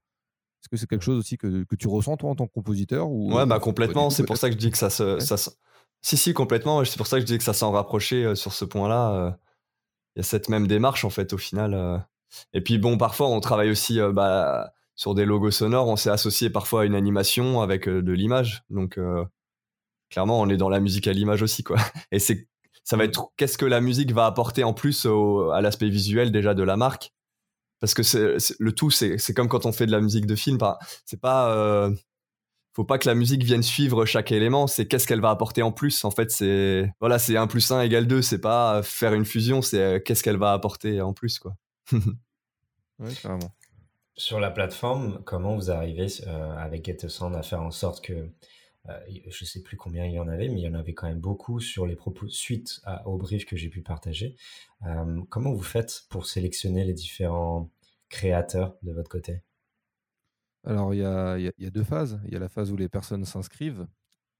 Est-ce 0.61 0.69
que 0.69 0.77
c'est 0.77 0.87
quelque 0.87 1.03
chose 1.03 1.17
aussi 1.17 1.35
que, 1.35 1.63
que, 1.63 1.75
tu 1.75 1.87
ressens, 1.87 2.15
toi, 2.17 2.29
en 2.29 2.35
tant 2.35 2.45
que 2.45 2.53
compositeur 2.53 3.09
ou... 3.09 3.33
Ouais, 3.33 3.45
bah, 3.47 3.59
complètement. 3.59 4.11
C'est 4.11 4.23
pour 4.23 4.37
ça 4.37 4.49
que 4.49 4.53
je 4.53 4.59
dis 4.59 4.69
que 4.69 4.77
ça 4.77 4.91
se. 4.91 5.19
Ça 5.19 5.35
Si, 6.01 6.15
si, 6.15 6.33
complètement. 6.33 6.85
C'est 6.85 6.97
pour 6.97 7.07
ça 7.07 7.17
que 7.17 7.21
je 7.21 7.25
dis 7.25 7.37
que 7.37 7.43
ça 7.43 7.53
s'en 7.53 7.71
rapprochait 7.71 8.23
euh, 8.23 8.35
sur 8.35 8.53
ce 8.53 8.65
point-là. 8.65 9.13
Euh. 9.13 9.31
Il 10.15 10.19
y 10.19 10.21
a 10.21 10.23
cette 10.23 10.47
même 10.47 10.67
démarche, 10.67 11.05
en 11.05 11.09
fait, 11.09 11.33
au 11.33 11.39
final. 11.39 11.73
Euh. 11.73 11.97
Et 12.53 12.61
puis, 12.61 12.77
bon, 12.77 12.97
parfois, 12.97 13.29
on 13.29 13.39
travaille 13.39 13.71
aussi. 13.71 13.99
Bah, 14.13 14.73
sur 14.95 15.15
des 15.15 15.25
logos 15.25 15.51
sonores, 15.51 15.87
on 15.87 15.95
s'est 15.95 16.09
associé 16.09 16.49
parfois 16.49 16.81
à 16.81 16.85
une 16.85 16.95
animation 16.95 17.61
avec 17.61 17.87
euh, 17.87 18.01
de 18.01 18.11
l'image. 18.11 18.63
Donc, 18.69 18.97
euh, 18.97 19.25
clairement, 20.09 20.39
on 20.39 20.49
est 20.49 20.57
dans 20.57 20.69
la 20.69 20.79
musique 20.79 21.07
à 21.07 21.13
l'image 21.13 21.41
aussi, 21.41 21.63
quoi. 21.63 21.77
Et 22.11 22.19
c'est, 22.19 22.47
ça 22.83 22.97
va 22.97 23.05
être 23.05 23.31
qu'est-ce 23.37 23.57
que 23.57 23.65
la 23.65 23.81
musique 23.81 24.11
va 24.11 24.25
apporter 24.25 24.63
en 24.63 24.73
plus 24.73 25.07
à 25.53 25.61
l'aspect 25.61 25.89
visuel 25.89 26.31
déjà 26.31 26.53
de 26.53 26.63
la 26.63 26.77
marque? 26.77 27.13
Parce 27.79 27.93
que 27.93 28.03
c'est, 28.03 28.37
le 28.59 28.71
tout, 28.71 28.91
c'est, 28.91 29.17
comme 29.35 29.49
quand 29.49 29.65
on 29.65 29.73
fait 29.73 29.85
de 29.85 29.91
la 29.91 29.99
musique 29.99 30.25
de 30.25 30.35
film. 30.35 30.57
C'est 31.05 31.19
pas, 31.19 31.53
euh, 31.53 31.93
faut 32.73 32.85
pas 32.85 32.97
que 32.97 33.07
la 33.09 33.15
musique 33.15 33.43
vienne 33.43 33.63
suivre 33.63 34.05
chaque 34.05 34.31
élément. 34.31 34.67
C'est 34.67 34.85
qu'est-ce 34.85 35.07
qu'elle 35.07 35.21
va 35.21 35.31
apporter 35.31 35.63
en 35.63 35.71
plus. 35.71 36.05
En 36.05 36.11
fait, 36.11 36.31
c'est, 36.31 36.93
voilà, 37.01 37.19
c'est 37.19 37.35
1 37.35 37.47
plus 37.47 37.71
1 37.71 37.81
égale 37.81 38.07
2. 38.07 38.21
C'est 38.21 38.39
pas 38.39 38.83
faire 38.83 39.13
une 39.13 39.25
fusion, 39.25 39.61
c'est 39.61 40.01
qu'est-ce 40.05 40.23
qu'elle 40.23 40.37
va 40.37 40.53
apporter 40.53 41.01
en 41.01 41.13
plus, 41.13 41.39
quoi. 41.39 41.55
ouais, 41.91 43.13
carrément. 43.21 43.53
Sur 44.15 44.39
la 44.39 44.51
plateforme, 44.51 45.23
comment 45.23 45.55
vous 45.55 45.71
arrivez 45.71 46.07
euh, 46.27 46.55
avec 46.55 46.85
GetSound 46.85 47.35
à 47.35 47.41
faire 47.41 47.63
en 47.63 47.71
sorte 47.71 48.03
que, 48.03 48.13
euh, 48.89 48.99
je 49.09 49.43
ne 49.43 49.47
sais 49.47 49.63
plus 49.63 49.75
combien 49.75 50.05
il 50.05 50.13
y 50.13 50.19
en 50.19 50.27
avait, 50.27 50.49
mais 50.49 50.61
il 50.61 50.63
y 50.63 50.67
en 50.67 50.75
avait 50.75 50.93
quand 50.93 51.07
même 51.07 51.19
beaucoup 51.19 51.59
sur 51.59 51.87
les 51.87 51.95
propos 51.95 52.27
suite 52.27 52.79
au 53.05 53.17
brief 53.17 53.45
que 53.45 53.55
j'ai 53.55 53.69
pu 53.69 53.81
partager. 53.81 54.35
Euh, 54.85 55.21
comment 55.29 55.51
vous 55.51 55.63
faites 55.63 56.03
pour 56.09 56.27
sélectionner 56.27 56.83
les 56.83 56.93
différents 56.93 57.71
créateurs 58.09 58.75
de 58.83 58.91
votre 58.91 59.09
côté? 59.09 59.41
Alors, 60.63 60.93
il 60.93 60.99
y 60.99 61.05
a, 61.05 61.71
deux 61.71 61.83
phases. 61.83 62.21
Il 62.25 62.33
y 62.33 62.35
a 62.35 62.39
la 62.39 62.49
phase 62.49 62.71
où 62.71 62.77
les 62.77 62.89
personnes 62.89 63.25
s'inscrivent 63.25 63.87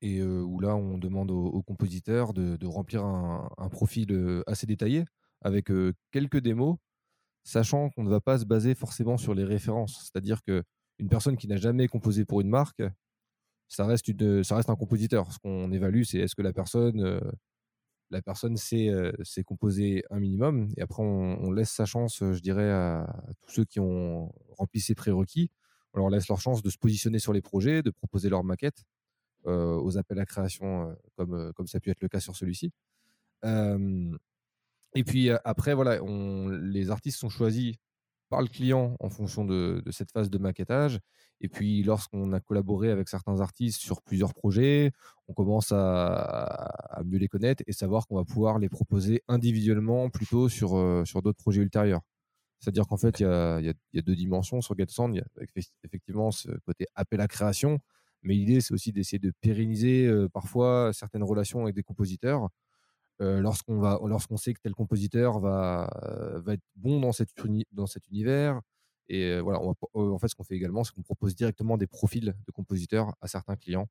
et 0.01 0.21
où 0.21 0.59
là, 0.59 0.75
on 0.75 0.97
demande 0.97 1.31
aux, 1.31 1.63
compositeurs 1.63 2.33
de, 2.33 2.65
remplir 2.65 3.03
un, 3.03 3.69
profil 3.69 4.43
assez 4.45 4.67
détaillé 4.67 5.05
avec 5.41 5.69
quelques 6.11 6.39
démos 6.39 6.77
sachant 7.43 7.89
qu'on 7.89 8.03
ne 8.03 8.09
va 8.09 8.21
pas 8.21 8.39
se 8.39 8.45
baser 8.45 8.75
forcément 8.75 9.17
sur 9.17 9.33
les 9.33 9.43
références. 9.43 9.99
C'est-à-dire 10.03 10.41
qu'une 10.43 11.09
personne 11.09 11.37
qui 11.37 11.47
n'a 11.47 11.57
jamais 11.57 11.87
composé 11.87 12.25
pour 12.25 12.41
une 12.41 12.49
marque, 12.49 12.81
ça 13.67 13.85
reste, 13.85 14.09
un 14.09 14.75
compositeur. 14.75 15.31
Ce 15.31 15.39
qu'on 15.39 15.71
évalue, 15.71 16.03
c'est 16.03 16.19
est-ce 16.19 16.35
que 16.35 16.41
la 16.41 16.53
personne, 16.53 17.01
euh, 17.01 17.19
la 18.11 18.21
personne 18.21 18.55
sait, 18.55 18.89
euh, 18.89 19.11
composer 19.45 20.03
un 20.09 20.19
minimum. 20.19 20.69
Et 20.77 20.81
après, 20.81 21.03
on, 21.03 21.51
laisse 21.51 21.71
sa 21.71 21.85
chance, 21.85 22.19
je 22.19 22.39
dirais, 22.39 22.69
à, 22.69 23.07
tous 23.41 23.51
ceux 23.51 23.65
qui 23.65 23.79
ont 23.79 24.31
rempli 24.57 24.79
ces 24.79 24.95
prérequis. 24.95 25.49
On 25.93 25.99
leur 25.99 26.09
laisse 26.09 26.27
leur 26.27 26.39
chance 26.39 26.61
de 26.61 26.69
se 26.69 26.77
positionner 26.77 27.19
sur 27.19 27.33
les 27.33 27.41
projets, 27.41 27.83
de 27.83 27.91
proposer 27.91 28.29
leur 28.29 28.43
maquette 28.43 28.83
euh, 29.47 29.75
aux 29.75 29.97
appels 29.97 30.19
à 30.19 30.25
création, 30.25 30.95
comme 31.17 31.67
ça 31.67 31.77
a 31.77 31.81
pu 31.81 31.89
être 31.89 32.01
le 32.01 32.09
cas 32.09 32.19
sur 32.19 32.35
celui-ci. 32.35 32.71
Et 34.95 35.03
puis 35.03 35.29
après, 35.43 35.73
voilà, 35.73 35.99
les 36.61 36.91
artistes 36.91 37.19
sont 37.19 37.29
choisis 37.29 37.75
par 38.29 38.41
le 38.41 38.47
client 38.47 38.95
en 38.99 39.09
fonction 39.09 39.45
de, 39.45 39.83
cette 39.91 40.11
phase 40.11 40.29
de 40.29 40.37
maquettage. 40.37 40.99
Et 41.41 41.49
puis, 41.49 41.83
lorsqu'on 41.83 42.31
a 42.31 42.39
collaboré 42.39 42.89
avec 42.89 43.09
certains 43.09 43.41
artistes 43.41 43.81
sur 43.81 44.01
plusieurs 44.01 44.33
projets, 44.33 44.91
on 45.27 45.33
commence 45.33 45.71
à, 45.71 47.01
mieux 47.05 47.17
les 47.17 47.27
connaître 47.27 47.63
et 47.67 47.73
savoir 47.73 48.07
qu'on 48.07 48.15
va 48.15 48.23
pouvoir 48.23 48.59
les 48.59 48.69
proposer 48.69 49.21
individuellement 49.27 50.09
plutôt 50.09 50.47
sur, 50.49 51.03
sur 51.05 51.21
d'autres 51.21 51.37
projets 51.37 51.61
ultérieurs. 51.61 52.01
C'est-à-dire 52.59 52.87
qu'en 52.87 52.97
fait, 52.97 53.19
il 53.19 53.23
y 53.23 53.25
a, 53.25 53.59
y 53.59 53.69
a, 53.69 54.01
deux 54.01 54.15
dimensions 54.15 54.61
sur 54.61 54.75
GetSound. 54.77 55.13
Il 55.15 55.17
y 55.17 55.21
a 55.21 55.61
effectivement 55.83 56.31
ce 56.31 56.49
côté 56.65 56.87
appel 56.95 57.19
à 57.19 57.27
création, 57.27 57.79
mais 58.21 58.35
l'idée, 58.35 58.61
c'est 58.61 58.73
aussi 58.73 58.93
d'essayer 58.93 59.19
de 59.19 59.33
pérenniser 59.41 60.09
parfois 60.33 60.91
certaines 60.93 61.23
relations 61.23 61.63
avec 61.63 61.75
des 61.75 61.83
compositeurs 61.83 62.49
lorsqu'on 63.19 63.79
va, 63.79 63.99
lorsqu'on 64.05 64.37
sait 64.37 64.53
que 64.53 64.59
tel 64.61 64.73
compositeur 64.73 65.39
va, 65.39 65.89
va 66.43 66.53
être 66.53 66.63
bon 66.75 66.99
dans, 66.99 67.11
cette 67.11 67.29
dans 67.71 67.87
cet 67.87 68.07
univers. 68.07 68.59
Et 69.07 69.39
voilà, 69.39 69.59
en 69.61 70.17
fait, 70.17 70.27
ce 70.27 70.35
qu'on 70.35 70.43
fait 70.43 70.55
également, 70.55 70.83
c'est 70.83 70.93
qu'on 70.93 71.03
propose 71.03 71.35
directement 71.35 71.77
des 71.77 71.87
profils 71.87 72.35
de 72.45 72.51
compositeurs 72.51 73.13
à 73.21 73.27
certains 73.27 73.55
clients 73.55 73.87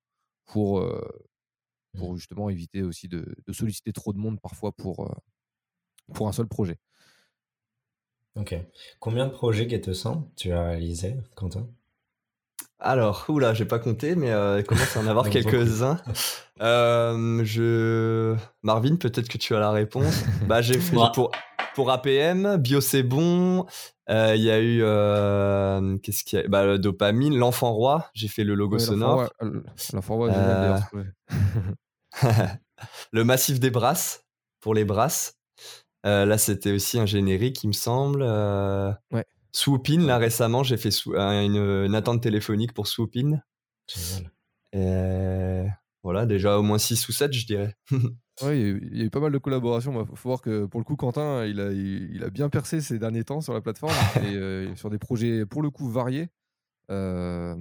pour, 0.47 0.81
mmh. 0.81 1.99
pour 1.99 2.17
justement 2.17 2.51
éviter 2.51 2.83
aussi 2.83 3.09
de, 3.09 3.25
solliciter 3.53 3.93
trop 3.93 4.13
de 4.13 4.19
monde 4.19 4.41
parfois 4.41 4.73
pour, 4.73 5.15
pour 6.13 6.29
un 6.29 6.33
seul 6.33 6.47
projet. 6.47 6.79
Ok. 8.35 8.55
Combien 8.99 9.27
de 9.27 9.33
projets 9.33 9.69
Get 9.69 9.83
tu 10.37 10.53
as 10.53 10.65
réalisé, 10.65 11.17
Quentin? 11.37 11.69
Alors, 12.85 13.27
oula, 13.29 13.55
j'ai 13.55 13.65
pas 13.65 13.79
compté, 13.79 14.17
mais 14.17 14.33
euh, 14.33 14.59
il 14.59 14.65
commence 14.65 14.97
à 14.97 15.01
en 15.01 15.07
avoir 15.07 15.31
quelques-uns. 15.31 15.99
Euh, 16.61 17.41
je... 17.45 18.35
Marvin, 18.63 18.97
peut-être 18.97 19.29
que 19.29 19.39
tu 19.39 19.55
as 19.55 19.61
la 19.61 19.71
réponse. 19.71 20.25
bah, 20.49 20.63
j'ai 20.63 20.81
fait 20.81 20.97
pour, 21.15 21.31
pour 21.77 21.91
APM, 21.93 22.57
Bio 22.57 22.81
c'est 22.81 23.05
bon. 23.05 23.67
Euh, 24.11 24.35
il 24.35 24.43
y 24.43 24.51
a 24.51 24.61
eu 24.61 24.81
qu'est-ce 26.01 26.25
qu'il 26.25 26.41
y 26.41 26.43
a? 26.43 26.49
Bah, 26.49 26.67
le 26.67 26.79
dopamine, 26.79 27.37
l'enfant 27.37 27.73
roi. 27.73 28.11
J'ai 28.15 28.29
fait 28.29 28.43
le 28.43 28.55
logo 28.55 28.81
sonore. 28.81 29.31
L'enfant 29.93 30.17
roi, 30.17 30.33
roi 30.33 30.81
le 33.13 33.25
massif 33.25 33.61
des 33.61 33.71
brasses 33.71 34.25
pour 34.61 34.75
les 34.75 34.85
brasses. 34.85 35.39
là, 36.03 36.37
c'était 36.37 36.73
aussi 36.73 36.99
un 36.99 37.07
générique, 37.07 37.63
il 37.63 37.69
me 37.69 37.73
semble. 37.73 38.23
Ouais. 39.13 39.25
Swoopin, 39.53 40.01
là 40.01 40.19
récemment, 40.19 40.63
j'ai 40.63 40.77
fait 40.79 40.91
une, 41.07 41.95
attente 41.95 42.23
téléphonique 42.23 42.73
pour 42.73 42.87
Swoopin. 42.87 43.43
voilà, 46.03 46.27
déjà 46.27 46.59
au 46.59 46.63
moins 46.63 46.79
6 46.79 47.09
ou 47.09 47.13
7, 47.13 47.33
je 47.33 47.47
dirais. 47.47 47.77
oui, 48.43 48.79
il 48.91 48.99
y 48.99 49.03
a 49.03 49.05
eu 49.05 49.11
pas 49.11 49.21
mal 49.21 49.31
de 49.31 49.39
collaborations. 49.39 50.01
Il 50.01 50.17
faut 50.17 50.29
voir 50.29 50.41
que 50.41 50.65
pour 50.65 50.81
le 50.81 50.85
coup, 50.85 50.97
Quentin, 50.97 51.45
il 51.45 51.61
a, 51.61 51.71
il, 51.71 52.25
a 52.25 52.31
bien 52.31 52.49
percé 52.49 52.81
ces 52.81 52.99
derniers 52.99 53.25
temps 53.25 53.41
sur 53.41 53.53
la 53.53 53.61
plateforme 53.61 53.93
et 54.17 54.35
euh, 54.35 54.75
sur 54.75 54.91
des 54.91 54.99
projets 54.99 55.45
pour 55.45 55.63
le 55.63 55.71
coup 55.71 55.89
variés. 55.89 56.29
Euh, 56.91 57.57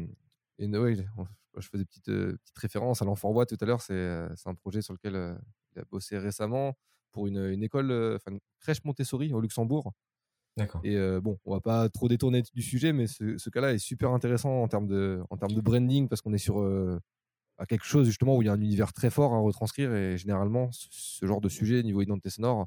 et 0.59 0.67
je 0.67 1.67
faisais 1.67 1.83
petite, 1.83 2.09
euh, 2.09 2.37
petite 2.37 2.57
référence 2.57 3.01
à 3.01 3.05
l'enfant 3.05 3.29
roi 3.29 3.45
tout 3.45 3.57
à 3.59 3.65
l'heure. 3.65 3.81
C'est 3.81 4.47
un 4.47 4.55
projet 4.55 4.81
sur 4.81 4.93
lequel 4.93 5.37
il 5.75 5.81
a 5.81 5.83
bossé 5.91 6.17
récemment 6.17 6.77
pour 7.11 7.27
une, 7.27 7.49
une 7.49 7.63
école, 7.63 7.91
enfin 8.15 8.31
une 8.31 8.39
crèche 8.59 8.83
Montessori 8.85 9.33
au 9.33 9.41
Luxembourg. 9.41 9.91
Et 10.83 10.97
bon, 11.21 11.37
on 11.45 11.53
va 11.53 11.61
pas 11.61 11.89
trop 11.89 12.07
détourner 12.07 12.43
du 12.53 12.61
sujet, 12.61 12.93
mais 12.93 13.07
ce, 13.07 13.49
cas-là 13.49 13.73
est 13.73 13.79
super 13.79 14.11
intéressant 14.11 14.61
en 14.61 14.67
termes 14.67 14.87
de, 14.87 15.21
en 15.29 15.37
termes 15.37 15.53
de 15.53 15.61
branding 15.61 16.07
parce 16.07 16.21
qu'on 16.21 16.33
est 16.33 16.37
sur 16.37 16.61
à 17.61 17.65
quelque 17.67 17.85
chose 17.85 18.07
justement 18.07 18.35
où 18.35 18.41
il 18.41 18.45
y 18.45 18.49
a 18.49 18.53
un 18.53 18.59
univers 18.59 18.91
très 18.91 19.11
fort 19.11 19.33
à 19.33 19.39
retranscrire. 19.39 19.93
Et 19.93 20.17
généralement, 20.17 20.69
ce 20.71 21.25
genre 21.25 21.41
de 21.41 21.49
sujet 21.49 21.83
niveau 21.83 22.01
identité 22.01 22.31
sonore, 22.31 22.65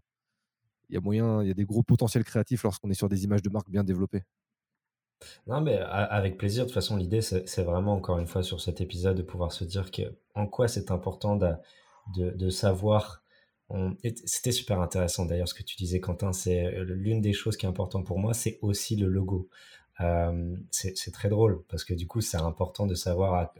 il 0.88 0.94
y 0.94 0.98
a 0.98 1.00
moyen, 1.00 1.42
il 1.42 1.48
y 1.48 1.50
a 1.50 1.54
des 1.54 1.64
gros 1.64 1.82
potentiels 1.82 2.24
créatifs 2.24 2.62
lorsqu'on 2.62 2.90
est 2.90 2.94
sur 2.94 3.08
des 3.08 3.24
images 3.24 3.42
de 3.42 3.50
marque 3.50 3.68
bien 3.68 3.82
développées. 3.82 4.22
Non, 5.48 5.60
mais 5.60 5.78
avec 5.78 6.38
plaisir. 6.38 6.64
De 6.64 6.68
toute 6.68 6.74
façon, 6.74 6.96
l'idée, 6.96 7.22
c'est 7.22 7.62
vraiment, 7.62 7.94
encore 7.94 8.18
une 8.18 8.26
fois, 8.26 8.42
sur 8.42 8.60
cet 8.60 8.80
épisode, 8.80 9.16
de 9.16 9.22
pouvoir 9.22 9.52
se 9.52 9.64
dire 9.64 9.90
que, 9.90 10.02
en 10.34 10.46
quoi 10.46 10.68
c'est 10.68 10.90
important 10.90 11.36
de, 11.36 12.30
de 12.30 12.50
savoir 12.50 13.23
c'était 14.24 14.52
super 14.52 14.80
intéressant 14.80 15.24
d'ailleurs 15.24 15.48
ce 15.48 15.54
que 15.54 15.62
tu 15.62 15.76
disais, 15.76 16.00
Quentin. 16.00 16.32
C'est 16.32 16.64
euh, 16.64 16.84
l'une 16.84 17.20
des 17.20 17.32
choses 17.32 17.56
qui 17.56 17.66
est 17.66 17.68
importante 17.68 18.06
pour 18.06 18.18
moi, 18.18 18.34
c'est 18.34 18.58
aussi 18.62 18.96
le 18.96 19.08
logo. 19.08 19.48
Euh, 20.00 20.56
c'est 20.70 21.12
très 21.12 21.28
drôle 21.28 21.62
parce 21.68 21.84
que 21.84 21.94
du 21.94 22.06
coup, 22.06 22.20
c'est 22.20 22.36
important 22.36 22.86
de 22.86 22.94
savoir. 22.94 23.52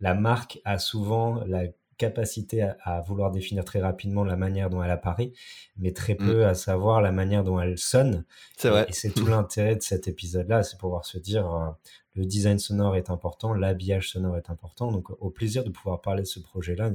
la 0.00 0.14
marque 0.14 0.60
a 0.64 0.78
souvent 0.78 1.42
la 1.46 1.64
capacité 2.02 2.68
à, 2.82 3.00
vouloir 3.00 3.30
définir 3.30 3.64
très 3.64 3.80
rapidement 3.80 4.24
la 4.24 4.36
manière 4.36 4.70
dont 4.70 4.82
elle 4.82 4.90
apparaît, 4.90 5.32
mais 5.76 5.92
très 5.92 6.14
mmh. 6.14 6.26
peu 6.26 6.46
à 6.46 6.54
savoir 6.54 7.00
la 7.00 7.12
manière 7.12 7.44
dont 7.44 7.60
elle 7.60 7.78
sonne. 7.78 8.24
C'est 8.56 8.70
vrai. 8.70 8.86
Et, 8.88 8.92
c'est 8.92 9.10
tout 9.10 9.26
l'intérêt 9.36 9.76
de 9.76 9.82
cet 9.82 10.08
épisode-là, 10.08 10.64
c'est 10.64 10.78
pouvoir 10.78 11.04
se 11.04 11.18
dire 11.18 11.46
euh, 11.54 11.70
le 12.14 12.24
design 12.24 12.58
sonore 12.58 12.96
est 12.96 13.08
important, 13.10 13.54
l'habillage 13.54 14.10
sonore 14.10 14.36
est 14.36 14.50
important. 14.50 14.90
Donc, 14.90 15.10
au 15.20 15.30
plaisir 15.30 15.62
de 15.64 15.70
pouvoir 15.70 16.00
parler 16.00 16.22
de 16.22 16.26
ce 16.26 16.40
projet-là, 16.40 16.90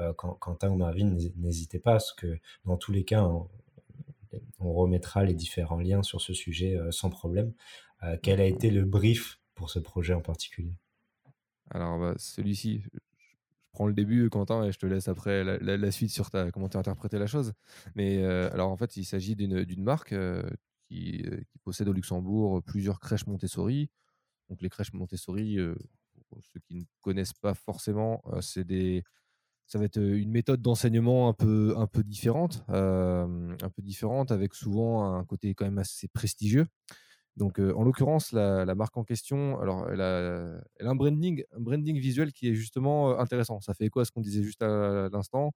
euh, 0.00 0.12
Quentin 0.12 0.70
ou 0.70 0.76
Marvin, 0.76 1.16
n'hésitez 1.36 1.78
pas, 1.78 1.92
parce 1.92 2.12
que 2.12 2.38
dans 2.64 2.76
tous 2.76 2.92
les 2.92 3.04
cas, 3.04 3.24
on, 3.24 3.48
remettra 4.60 5.24
les 5.24 5.34
différents 5.34 5.78
liens 5.78 6.02
sur 6.02 6.20
ce 6.20 6.34
sujet 6.34 6.76
euh, 6.76 6.90
sans 6.90 7.10
problème. 7.10 7.52
Euh, 8.02 8.16
quel 8.22 8.40
a 8.40 8.44
été 8.44 8.70
le 8.70 8.84
brief 8.84 9.40
pour 9.54 9.70
ce 9.70 9.78
projet 9.78 10.14
en 10.14 10.20
particulier? 10.20 10.74
Alors, 11.70 11.98
bah, 11.98 12.14
celui-ci, 12.16 12.82
je 12.82 12.98
prends 13.72 13.86
le 13.86 13.94
début, 13.94 14.30
Quentin, 14.30 14.64
et 14.64 14.72
je 14.72 14.78
te 14.78 14.86
laisse 14.86 15.08
après 15.08 15.42
la, 15.44 15.90
suite 15.90 16.10
sur 16.10 16.30
ta, 16.30 16.50
comment 16.52 16.68
tu 16.68 16.76
as 16.76 16.80
interprété 16.80 17.18
la 17.18 17.26
chose. 17.26 17.52
Mais 17.94 18.22
alors, 18.24 18.70
en 18.70 18.76
fait, 18.76 18.96
il 18.96 19.04
s'agit 19.04 19.34
d'une 19.36 19.82
marque 19.82 20.14
qui, 20.88 21.22
qui, 21.22 21.58
possède 21.64 21.88
au 21.88 21.92
Luxembourg 21.92 22.62
plusieurs 22.62 23.00
crèches 23.00 23.26
Montessori. 23.26 23.90
Donc, 24.48 24.62
les 24.62 24.70
crèches 24.70 24.92
Montessori, 24.92 25.58
pour 26.28 26.42
ceux 26.44 26.60
qui 26.60 26.76
ne 26.76 26.84
connaissent 27.00 27.34
pas 27.34 27.54
forcément, 27.54 28.22
c'est 28.40 28.64
des 28.64 29.02
ça 29.68 29.78
va 29.78 29.84
être 29.84 30.00
une 30.00 30.30
méthode 30.30 30.62
d'enseignement 30.62 31.28
un 31.28 31.34
peu, 31.34 31.74
un 31.76 31.86
peu 31.86 32.02
différente, 32.02 32.64
un 32.68 33.70
peu 33.76 33.82
différente, 33.82 34.32
avec 34.32 34.54
souvent 34.54 35.14
un 35.14 35.24
côté 35.24 35.54
quand 35.54 35.66
même 35.66 35.78
assez 35.78 36.08
prestigieux. 36.08 36.66
Donc, 37.36 37.58
en 37.60 37.84
l'occurrence, 37.84 38.32
la, 38.32 38.74
marque 38.74 38.96
en 38.96 39.04
question, 39.04 39.60
alors, 39.60 39.88
elle 39.90 40.00
a, 40.00 40.58
un, 40.80 40.94
branding, 40.94 41.44
branding 41.58 41.98
visuel 41.98 42.32
qui 42.32 42.48
est 42.48 42.54
justement 42.54 43.18
intéressant. 43.20 43.60
Ça 43.60 43.74
fait 43.74 43.84
écho 43.84 44.00
à 44.00 44.06
ce 44.06 44.10
qu'on 44.10 44.22
disait 44.22 44.42
juste 44.42 44.62
à, 44.62 45.10
l'instant, 45.12 45.52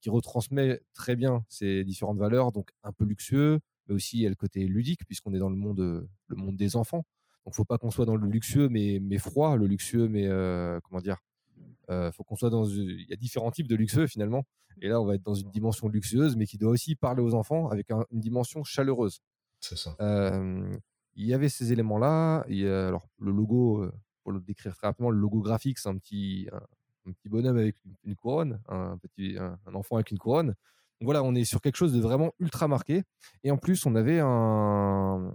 qui 0.00 0.08
retransmet 0.08 0.80
très 0.94 1.16
bien 1.16 1.44
ces 1.48 1.82
différentes 1.82 2.18
valeurs, 2.18 2.52
donc 2.52 2.70
un 2.84 2.92
peu 2.92 3.04
luxueux, 3.04 3.58
mais 3.88 3.94
aussi 3.96 4.18
il 4.18 4.22
y 4.22 4.26
a 4.26 4.30
le 4.30 4.36
côté 4.36 4.66
ludique, 4.66 5.04
puisqu'on 5.04 5.34
est 5.34 5.40
dans 5.40 5.50
le 5.50 5.56
monde, 5.56 6.08
le 6.28 6.36
monde 6.36 6.56
des 6.56 6.76
enfants. 6.76 7.04
Donc, 7.44 7.54
faut 7.54 7.64
pas 7.64 7.76
qu'on 7.76 7.90
soit 7.90 8.06
dans 8.06 8.14
le 8.14 8.28
luxueux, 8.28 8.68
mais, 8.68 9.00
mais 9.02 9.18
froid, 9.18 9.56
le 9.56 9.66
luxueux, 9.66 10.06
mais 10.06 10.28
comment 10.84 11.00
dire, 11.00 11.18
euh, 11.90 12.12
faut 12.12 12.24
qu'on 12.24 12.36
soit 12.36 12.50
dans. 12.50 12.64
Il 12.64 13.06
y 13.08 13.12
a 13.12 13.16
différents 13.16 13.50
types 13.50 13.68
de 13.68 13.76
luxueux 13.76 14.06
finalement. 14.06 14.44
Et 14.80 14.88
là, 14.88 15.00
on 15.00 15.04
va 15.04 15.14
être 15.14 15.22
dans 15.22 15.34
une 15.34 15.50
dimension 15.50 15.88
luxueuse, 15.88 16.36
mais 16.36 16.46
qui 16.46 16.58
doit 16.58 16.70
aussi 16.70 16.94
parler 16.94 17.22
aux 17.22 17.34
enfants 17.34 17.68
avec 17.68 17.90
une 17.90 18.20
dimension 18.20 18.64
chaleureuse. 18.64 19.20
C'est 19.60 19.76
ça. 19.76 19.96
il 21.14 21.26
y 21.26 21.34
avait 21.34 21.48
ces 21.48 21.72
éléments-là. 21.72 22.44
Alors, 22.48 23.08
le 23.18 23.32
logo, 23.32 23.82
euh, 23.82 23.92
pour 24.22 24.32
le 24.32 24.40
décrire 24.40 24.76
très 24.76 24.88
rapidement, 24.88 25.10
le 25.10 25.18
logo 25.18 25.40
graphique, 25.40 25.78
c'est 25.78 25.88
un 25.88 25.98
petit, 25.98 26.48
un, 27.06 27.12
petit 27.12 27.28
bonhomme 27.28 27.58
avec 27.58 27.76
une, 28.04 28.16
couronne, 28.16 28.60
un, 28.68 28.96
petit, 28.98 29.36
un, 29.38 29.74
enfant 29.74 29.96
avec 29.96 30.10
une 30.10 30.18
couronne. 30.18 30.48
Donc 30.48 31.06
voilà, 31.06 31.22
on 31.22 31.34
est 31.34 31.44
sur 31.44 31.60
quelque 31.60 31.76
chose 31.76 31.92
de 31.92 32.00
vraiment 32.00 32.32
ultra 32.38 32.68
marqué. 32.68 33.02
Et 33.42 33.50
en 33.50 33.56
plus, 33.56 33.86
on 33.86 33.94
avait 33.94 34.20
un, 34.20 35.32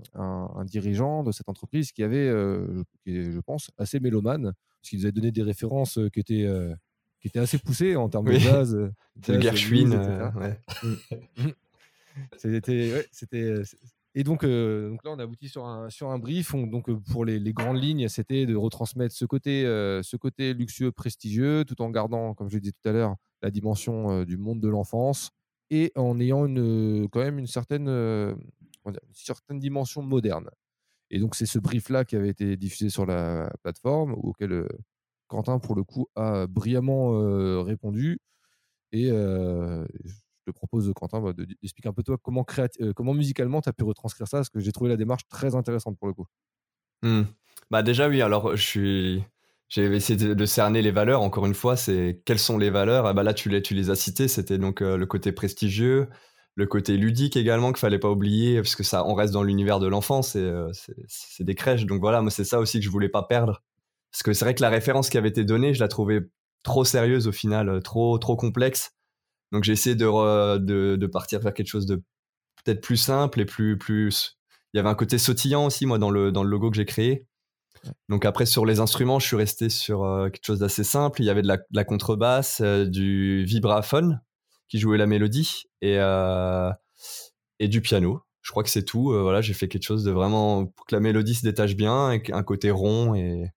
dirigeant 0.65 1.23
de 1.23 1.31
cette 1.31 1.49
entreprise 1.49 1.91
qui 1.91 2.03
avait, 2.03 2.27
euh, 2.27 2.83
qui 3.03 3.31
je 3.31 3.39
pense, 3.39 3.71
assez 3.77 3.99
mélomane 3.99 4.53
parce 4.88 4.91
qu'il 4.91 5.00
nous 5.00 5.08
a 5.08 5.12
donné 5.12 5.32
des 5.32 5.43
références 5.43 5.97
euh, 5.97 6.10
qui 6.10 6.21
étaient, 6.21 6.45
euh, 6.45 6.73
qui 7.19 7.28
étaient 7.28 7.39
assez 7.39 7.58
poussées 7.58 7.97
en 7.97 8.08
termes 8.08 8.28
de 8.28 8.39
jazz. 8.39 8.73
Euh, 8.73 8.89
de 9.28 9.41
Gershwin. 9.41 9.91
ouais. 10.38 10.60
c'était, 12.38 13.06
c'était, 13.12 13.62
et 14.15 14.23
donc, 14.23 14.43
donc 14.43 15.04
là, 15.04 15.12
on 15.12 15.19
a 15.19 15.23
abouti 15.23 15.50
sur 15.50 15.65
un, 15.65 15.89
sur 15.89 16.10
un 16.10 16.19
brief. 16.19 16.54
donc, 16.54 16.89
pour 17.12 17.26
les, 17.26 17.38
les, 17.38 17.52
grandes 17.52 17.82
lignes, 17.82 18.08
c'était 18.08 18.45
de 18.45 18.56
retransmettre 18.56 19.13
ce 19.13 19.26
côté, 19.26 19.63
ce 19.63 20.15
côté 20.15 20.54
luxueux, 20.54 20.91
prestigieux, 20.91 21.65
tout 21.65 21.82
en 21.82 21.89
gardant, 21.89 22.34
comme 22.34 22.50
je 22.50 22.58
dit 22.58 22.71
tout 22.71 22.89
à 22.89 22.93
l'heure, 22.93 23.15
la 23.41 23.52
dimension 23.52 24.23
du 24.23 24.38
monde 24.38 24.62
de 24.62 24.69
l'enfance 24.69 25.32
et 25.69 25.91
en 25.95 26.17
ayant 26.19 26.45
une, 26.45 27.10
quand 27.12 27.19
même 27.19 27.39
une 27.39 27.47
certaine, 27.47 27.89
une 27.89 28.38
certaine 29.12 29.60
dimension 29.60 30.02
moderne. 30.02 30.50
Et 31.09 31.19
donc, 31.19 31.35
c'est 31.35 31.45
ce 31.45 31.59
brief-là 31.59 32.05
qui 32.05 32.15
avait 32.15 32.29
été 32.29 32.57
diffusé 32.57 32.89
sur 32.89 33.05
la 33.05 33.51
plateforme, 33.63 34.13
auquel 34.13 34.51
euh, 34.51 34.67
Quentin, 35.27 35.59
pour 35.59 35.75
le 35.75 35.83
coup, 35.83 36.07
a 36.15 36.47
brillamment 36.47 37.13
euh, 37.13 37.61
répondu. 37.61 38.19
Et 38.91 39.09
euh, 39.11 39.85
je 40.05 40.13
te 40.45 40.51
propose, 40.51 40.91
Quentin, 40.95 41.21
bah, 41.21 41.33
d'expliquer 41.33 41.89
un 41.89 41.93
peu 41.93 42.03
toi 42.03 42.17
comment, 42.21 42.45
comment 42.95 43.13
musicalement 43.13 43.61
tu 43.61 43.69
as 43.69 43.73
pu 43.73 43.83
retranscrire 43.83 44.27
ça, 44.27 44.37
parce 44.37 44.49
que 44.49 44.59
j'ai 44.59 44.71
trouvé 44.71 44.89
la 44.89 44.97
démarche 44.97 45.27
très 45.29 45.55
intéressante 45.55 45.97
pour 45.97 46.07
le 46.07 46.13
coup. 46.13 46.25
Mmh. 47.03 47.23
Bah 47.69 47.83
déjà 47.83 48.07
oui, 48.07 48.21
alors 48.21 48.55
je 48.55 48.61
suis 48.61 49.23
j'ai 49.69 49.83
essayé 49.93 50.33
de, 50.33 50.45
cerner 50.45 50.81
les 50.81 50.91
valeurs. 50.91 51.21
Encore 51.21 51.45
une 51.45 51.53
fois, 51.53 51.75
c'est 51.75 52.21
quelles 52.25 52.39
sont 52.39 52.57
les 52.57 52.69
valeurs? 52.69 53.05
Ah 53.05 53.13
bah 53.13 53.23
Là, 53.23 53.33
tu 53.33 53.49
les, 53.49 53.61
tu 53.61 53.73
les 53.73 53.89
as 53.89 53.95
citées. 53.95 54.29
C'était 54.29 54.57
donc 54.57 54.79
le 54.79 55.05
côté 55.05 55.33
prestigieux, 55.33 56.07
le 56.57 56.65
côté 56.65 56.97
ludique 56.97 57.37
également 57.37 57.71
qu'il 57.71 57.79
fallait 57.79 57.99
pas 57.99 58.09
oublier 58.09 58.55
parce 58.57 58.75
que 58.75 58.83
ça 58.83 59.05
on 59.05 59.13
reste 59.13 59.31
dans 59.31 59.43
l'univers 59.43 59.79
de 59.79 59.87
l'enfance 59.87 60.35
et 60.35 60.39
euh, 60.39 60.69
c'est 61.07 61.43
des 61.43 61.53
crèches. 61.53 61.85
Donc 61.85 62.01
voilà 62.01 62.21
moi 62.21 62.31
c'est 62.31 62.43
ça 62.43 62.59
aussi 62.59 62.79
que 62.79 62.85
je 62.85 62.89
voulais 62.89 63.09
pas 63.09 63.23
perdre. 63.23 63.61
Parce 64.11 64.23
que 64.23 64.33
c'est 64.33 64.43
vrai 64.43 64.55
que 64.55 64.63
la 64.63 64.69
référence 64.69 65.09
qui 65.09 65.19
avait 65.19 65.29
été 65.29 65.43
donnée 65.43 65.75
je 65.75 65.79
la 65.79 65.87
trouvais 65.87 66.21
trop 66.63 66.83
sérieuse 66.83 67.27
au 67.27 67.31
final 67.31 67.69
euh, 67.69 67.79
trop 67.79 68.17
trop 68.17 68.35
complexe. 68.35 68.95
Donc 69.51 69.63
j'ai 69.63 69.73
essayé 69.73 69.95
de, 69.95 70.57
de, 70.57 71.07
partir 71.07 71.39
vers 71.39 71.53
quelque 71.53 71.67
chose 71.67 71.85
de 71.85 71.97
peut-être 72.65 72.81
plus 72.81 72.97
simple 72.97 73.39
et 73.39 73.45
plus 73.45 73.77
plus 73.77 74.39
il 74.73 74.77
y 74.77 74.79
avait 74.79 74.89
un 74.89 74.95
côté 74.95 75.19
sautillant 75.19 75.67
aussi 75.67 75.85
moi 75.85 75.99
dans 75.99 76.09
le 76.09 76.31
dans 76.31 76.43
le 76.43 76.49
logo 76.49 76.71
que 76.71 76.75
j'ai 76.75 76.85
créé. 76.85 77.27
Donc 78.09 78.25
après 78.25 78.47
sur 78.47 78.65
les 78.65 78.79
instruments 78.79 79.19
je 79.19 79.27
suis 79.27 79.37
resté 79.37 79.69
sur 79.69 80.03
euh, 80.03 80.29
quelque 80.29 80.45
chose 80.45 80.59
d'assez 80.59 80.83
simple. 80.83 81.21
Il 81.21 81.25
y 81.25 81.29
avait 81.29 81.43
de 81.43 81.47
la, 81.47 81.57
de 81.57 81.63
la 81.73 81.83
contrebasse 81.83 82.61
du 82.61 83.45
vibraphone 83.45 84.21
qui 84.69 84.80
jouait 84.80 84.97
la 84.97 85.08
mélodie 85.08 85.63
et, 85.82 85.97
euh, 85.97 86.71
et 87.60 87.67
du 87.67 87.82
piano. 87.82 88.21
Je 88.41 88.51
crois 88.51 88.63
que 88.63 88.69
c'est 88.69 88.86
tout. 88.86 89.12
Euh, 89.12 89.21
voilà, 89.21 89.41
j'ai 89.41 89.53
fait 89.53 89.67
quelque 89.67 89.84
chose 89.84 90.03
de 90.03 90.12
vraiment 90.12 90.65
pour 90.65 90.86
que 90.86 90.95
la 90.95 91.01
mélodie 91.01 91.36
se 91.36 91.43
détache 91.43 91.75
bien, 91.75 92.08
avec 92.08 92.30
un 92.30 92.43
côté 92.43 92.71
rond 92.71 93.13
et, 93.13 93.51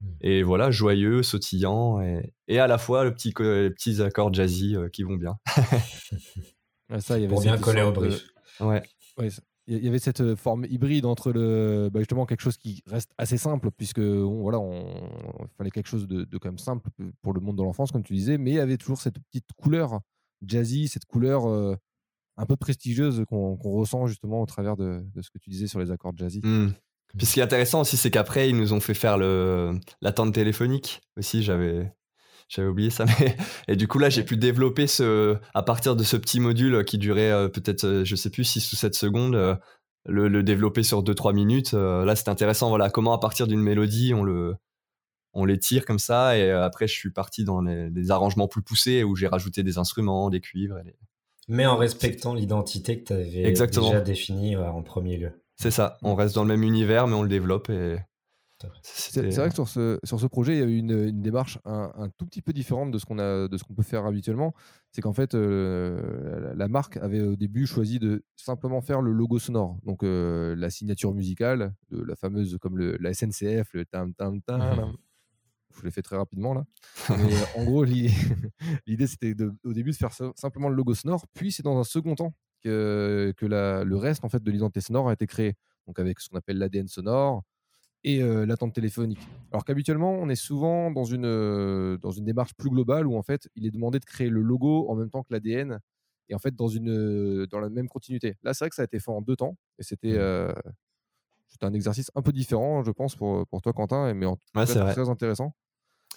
hmm. 0.00 0.12
et 0.20 0.42
voilà, 0.42 0.70
joyeux, 0.70 1.22
sautillant 1.22 2.00
et, 2.00 2.32
et 2.46 2.58
à 2.58 2.66
la 2.66 2.78
fois 2.78 3.04
le 3.04 3.12
petit, 3.12 3.34
les 3.40 3.70
petits 3.70 4.02
accords 4.02 4.32
jazzy 4.32 4.76
euh, 4.76 4.88
qui 4.88 5.02
vont 5.02 5.16
bien. 5.16 5.36
ça, 7.00 7.18
il 7.18 7.22
y 7.22 7.24
avait 7.24 7.34
pour 7.34 7.42
bien 7.42 7.58
coller 7.58 7.82
au 7.82 7.92
brief. 7.92 8.24
Ouais. 8.60 8.82
il 9.18 9.30
il 9.70 9.84
y 9.84 9.88
avait 9.88 10.00
cette 10.00 10.34
forme 10.34 10.64
hybride 10.68 11.06
entre 11.06 11.30
le, 11.30 11.90
bah, 11.92 12.00
justement 12.00 12.26
quelque 12.26 12.40
chose 12.40 12.56
qui 12.56 12.82
reste 12.86 13.12
assez 13.18 13.38
simple, 13.38 13.70
puisque 13.70 14.00
voilà, 14.00 14.58
on, 14.58 14.84
fallait 15.56 15.70
quelque 15.70 15.86
chose 15.86 16.08
de, 16.08 16.26
quand 16.38 16.48
même 16.48 16.58
simple 16.58 16.90
pour 17.22 17.32
le 17.32 17.40
monde 17.40 17.56
de 17.56 17.62
l'enfance, 17.62 17.92
comme 17.92 18.02
tu 18.02 18.14
disais, 18.14 18.36
mais 18.36 18.50
il 18.50 18.54
y 18.54 18.58
avait 18.60 18.78
toujours 18.78 18.98
cette 18.98 19.18
petite 19.20 19.46
couleur 19.56 20.00
jazzy, 20.46 20.88
cette 20.88 21.04
couleur 21.04 21.46
un 22.36 22.46
peu 22.46 22.56
prestigieuse 22.56 23.24
qu'on 23.28 23.56
ressent 23.56 24.06
justement 24.06 24.40
au 24.40 24.46
travers 24.46 24.76
de, 24.76 25.02
ce 25.20 25.30
que 25.30 25.38
tu 25.38 25.50
disais 25.50 25.66
sur 25.66 25.78
les 25.78 25.90
accords 25.90 26.16
jazzy. 26.16 26.40
Mmh. 26.42 26.72
Puis 27.16 27.26
ce 27.26 27.34
qui 27.34 27.40
est 27.40 27.42
intéressant 27.42 27.80
aussi, 27.80 27.96
c'est 27.96 28.10
qu'après, 28.10 28.48
ils 28.48 28.56
nous 28.56 28.72
ont 28.72 28.80
fait 28.80 28.94
faire 28.94 29.18
l'attente 30.00 30.32
téléphonique 30.32 31.00
aussi. 31.16 31.42
J'avais 31.42 31.92
j'avais 32.48 32.68
oublié 32.68 32.90
ça. 32.90 33.04
Mais... 33.20 33.36
Et 33.68 33.76
du 33.76 33.88
coup, 33.88 33.98
là, 33.98 34.10
j'ai 34.10 34.24
pu 34.24 34.36
développer 34.36 34.86
ce, 34.86 35.36
à 35.54 35.62
partir 35.62 35.96
de 35.96 36.02
ce 36.02 36.16
petit 36.16 36.40
module 36.40 36.84
qui 36.84 36.98
durait 36.98 37.48
peut-être, 37.50 38.02
je 38.04 38.16
sais 38.16 38.30
plus, 38.30 38.44
6 38.44 38.72
ou 38.72 38.76
7 38.76 38.94
secondes, 38.94 39.36
euh, 39.36 39.54
le, 40.06 40.42
développer 40.42 40.82
sur 40.82 41.02
2-3 41.02 41.34
minutes. 41.34 41.72
là, 41.72 42.16
c'est 42.16 42.28
intéressant. 42.28 42.68
Voilà, 42.68 42.90
comment 42.90 43.12
à 43.12 43.18
partir 43.18 43.46
d'une 43.46 43.60
mélodie, 43.60 44.14
on 44.14 44.22
le, 44.22 44.56
on 45.32 45.44
les 45.44 45.58
tire 45.58 45.84
comme 45.84 45.98
ça. 45.98 46.36
Et 46.36 46.50
après, 46.50 46.86
je 46.86 46.94
suis 46.94 47.10
parti 47.10 47.44
dans 47.44 47.62
des 47.62 48.10
arrangements 48.10 48.48
plus 48.48 48.62
poussés 48.62 49.04
où 49.04 49.16
j'ai 49.16 49.26
rajouté 49.26 49.62
des 49.62 49.78
instruments, 49.78 50.30
des 50.30 50.40
cuivres. 50.40 50.78
Mais 51.48 51.66
en 51.66 51.76
respectant 51.76 52.34
l'identité 52.34 53.02
que 53.02 53.06
tu 53.06 53.12
avais 53.12 53.52
déjà 53.52 54.00
définie 54.00 54.56
en 54.56 54.82
premier 54.82 55.16
lieu. 55.16 55.32
C'est 55.56 55.70
ça. 55.70 55.98
On 56.02 56.14
reste 56.14 56.34
dans 56.34 56.44
le 56.44 56.48
même 56.48 56.62
univers, 56.62 57.06
mais 57.06 57.14
on 57.14 57.22
le 57.22 57.28
développe 57.28 57.70
et 57.70 57.98
c'est 58.82 59.34
vrai 59.36 59.48
que 59.48 59.54
sur 59.54 59.68
ce, 59.68 59.98
sur 60.04 60.20
ce 60.20 60.26
projet, 60.26 60.56
il 60.56 60.58
y 60.58 60.62
a 60.62 60.66
eu 60.66 60.76
une, 60.76 61.22
démarche 61.22 61.58
un, 61.64 62.10
tout 62.16 62.26
petit 62.26 62.42
peu 62.42 62.52
différente 62.52 62.90
de 62.90 62.98
ce 62.98 63.06
qu'on 63.06 63.16
qu'on 63.16 63.74
peut 63.74 63.82
faire 63.82 64.06
habituellement. 64.06 64.54
C'est 64.92 65.00
qu'en 65.02 65.12
fait, 65.12 65.34
euh, 65.34 66.52
la, 66.54 66.68
marque 66.68 66.96
avait 66.96 67.20
au 67.20 67.36
début 67.36 67.66
choisi 67.66 67.98
de 67.98 68.24
simplement 68.36 68.80
faire 68.80 69.00
le 69.00 69.12
logo 69.12 69.38
sonore, 69.38 69.78
donc 69.84 70.02
euh, 70.02 70.54
la 70.56 70.70
signature 70.70 71.14
musicale, 71.14 71.74
de 71.90 72.02
la 72.02 72.16
fameuse 72.16 72.58
comme 72.60 72.76
le, 72.76 72.96
la 72.98 73.14
SNCF, 73.14 73.72
le 73.72 73.84
tam 73.84 74.14
tam 74.14 74.42
tam. 74.42 74.94
Je 75.80 75.84
vous 75.84 75.86
l'ai 75.86 75.92
fait 75.92 76.02
très 76.02 76.16
rapidement 76.16 76.52
là. 76.52 76.64
Mais 77.10 77.34
en 77.56 77.64
gros, 77.64 77.84
l'idée 78.86 79.06
c'était 79.06 79.34
au 79.64 79.72
début 79.72 79.90
de 79.90 79.96
faire 79.96 80.12
simplement 80.36 80.68
le 80.68 80.76
logo 80.76 80.94
sonore, 80.94 81.26
puis 81.32 81.52
c'est 81.52 81.62
dans 81.62 81.78
un 81.78 81.84
second 81.84 82.14
temps 82.14 82.34
que, 82.62 83.32
que 83.36 83.46
la, 83.46 83.84
le 83.84 83.96
reste 83.96 84.24
en 84.24 84.28
fait 84.28 84.42
de 84.42 84.50
l'identité 84.50 84.80
sonore 84.80 85.08
a 85.08 85.14
été 85.14 85.26
créé. 85.26 85.54
Donc 85.86 85.98
avec 85.98 86.20
ce 86.20 86.28
qu'on 86.28 86.36
appelle 86.36 86.58
l'ADN 86.58 86.86
sonore, 86.86 87.42
et 88.04 88.22
l'attente 88.46 88.74
téléphonique. 88.74 89.20
Alors 89.52 89.64
qu'habituellement, 89.64 90.12
on 90.12 90.28
est 90.28 90.36
souvent 90.36 90.90
dans 90.90 91.04
une, 91.04 91.96
dans 91.98 92.10
une 92.10 92.24
démarche 92.24 92.54
plus 92.54 92.70
globale 92.70 93.06
où 93.06 93.16
en 93.16 93.22
fait, 93.22 93.48
il 93.56 93.66
est 93.66 93.70
demandé 93.70 93.98
de 93.98 94.04
créer 94.04 94.30
le 94.30 94.40
logo 94.40 94.86
en 94.88 94.94
même 94.94 95.10
temps 95.10 95.22
que 95.22 95.32
l'ADN 95.32 95.80
et 96.28 96.34
en 96.34 96.38
fait 96.38 96.54
dans, 96.54 96.68
une, 96.68 97.46
dans 97.46 97.60
la 97.60 97.68
même 97.68 97.88
continuité. 97.88 98.36
Là, 98.42 98.54
c'est 98.54 98.64
vrai 98.64 98.70
que 98.70 98.76
ça 98.76 98.82
a 98.82 98.84
été 98.86 99.00
fait 99.00 99.10
en 99.10 99.20
deux 99.20 99.36
temps 99.36 99.56
et 99.78 99.82
c'était 99.82 100.18
mmh. 100.18 100.54
un 101.62 101.72
exercice 101.74 102.10
un 102.14 102.22
peu 102.22 102.32
différent, 102.32 102.82
je 102.82 102.90
pense, 102.90 103.16
pour, 103.16 103.46
pour 103.48 103.60
toi, 103.60 103.72
Quentin, 103.72 104.14
mais 104.14 104.26
en 104.26 104.36
tout 104.36 104.46
cas, 104.54 104.64
très 104.92 105.08
intéressant. 105.08 105.54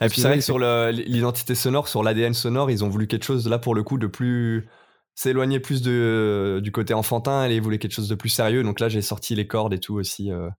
Et 0.01 0.09
puis 0.09 0.21
c'est 0.21 0.27
vrai 0.27 0.37
que 0.37 0.43
sur 0.43 0.59
l'identité 0.59 1.55
sonore, 1.55 1.87
sur 1.87 2.03
l'ADN 2.03 2.33
sonore, 2.33 2.71
ils 2.71 2.83
ont 2.83 2.89
voulu 2.89 3.07
quelque 3.07 3.23
chose 3.23 3.47
là 3.47 3.59
pour 3.59 3.75
le 3.75 3.83
coup 3.83 3.97
de 3.97 4.07
plus 4.07 4.67
s'éloigner 5.15 5.59
plus 5.59 5.81
de, 5.81 6.59
du 6.63 6.71
côté 6.71 6.93
enfantin, 6.93 7.47
et 7.47 7.55
ils 7.55 7.61
voulaient 7.61 7.77
quelque 7.77 7.93
chose 7.93 8.09
de 8.09 8.15
plus 8.15 8.29
sérieux. 8.29 8.63
Donc 8.63 8.79
là, 8.79 8.89
j'ai 8.89 9.03
sorti 9.03 9.35
les 9.35 9.45
cordes 9.45 9.73
et 9.73 9.79
tout 9.79 9.93
aussi. 9.93 10.31
Mmh. 10.31 10.49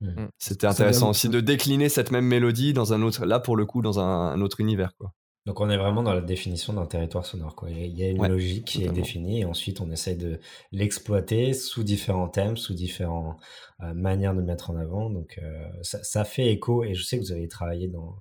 Mmh. 0.00 0.28
C'était 0.38 0.66
intéressant 0.66 1.10
aussi 1.10 1.28
de 1.28 1.40
décliner 1.40 1.88
cette 1.88 2.10
même 2.10 2.24
mélodie 2.24 2.72
dans 2.72 2.94
un 2.94 3.02
autre, 3.02 3.26
là 3.26 3.38
pour 3.38 3.56
le 3.56 3.66
coup, 3.66 3.82
dans 3.82 4.00
un, 4.00 4.40
autre 4.40 4.60
univers. 4.60 4.96
Quoi. 4.96 5.12
Donc 5.46 5.60
on 5.60 5.68
est 5.68 5.76
vraiment 5.76 6.02
dans 6.02 6.14
la 6.14 6.20
définition 6.20 6.72
d'un 6.72 6.86
territoire 6.86 7.26
sonore. 7.26 7.54
Quoi. 7.54 7.70
Il 7.70 7.98
y 7.98 8.04
a 8.04 8.08
une 8.08 8.26
logique 8.26 8.66
qui 8.66 8.84
est 8.84 8.92
définie 8.92 9.40
et 9.40 9.44
ensuite 9.44 9.80
on 9.80 9.90
essaie 9.90 10.14
de 10.14 10.38
l'exploiter 10.72 11.52
sous 11.52 11.82
différents 11.82 12.28
thèmes, 12.28 12.56
sous 12.56 12.74
différentes 12.74 13.36
euh, 13.82 13.92
manières 13.94 14.34
de 14.34 14.40
le 14.40 14.46
mettre 14.46 14.70
en 14.70 14.76
avant. 14.76 15.10
Donc 15.10 15.38
euh, 15.42 15.66
ça, 15.82 16.24
fait 16.24 16.52
écho 16.52 16.84
et 16.84 16.94
je 16.94 17.02
sais 17.02 17.18
que 17.18 17.22
vous 17.22 17.32
avez 17.32 17.48
travaillé 17.48 17.88
dans, 17.88 18.16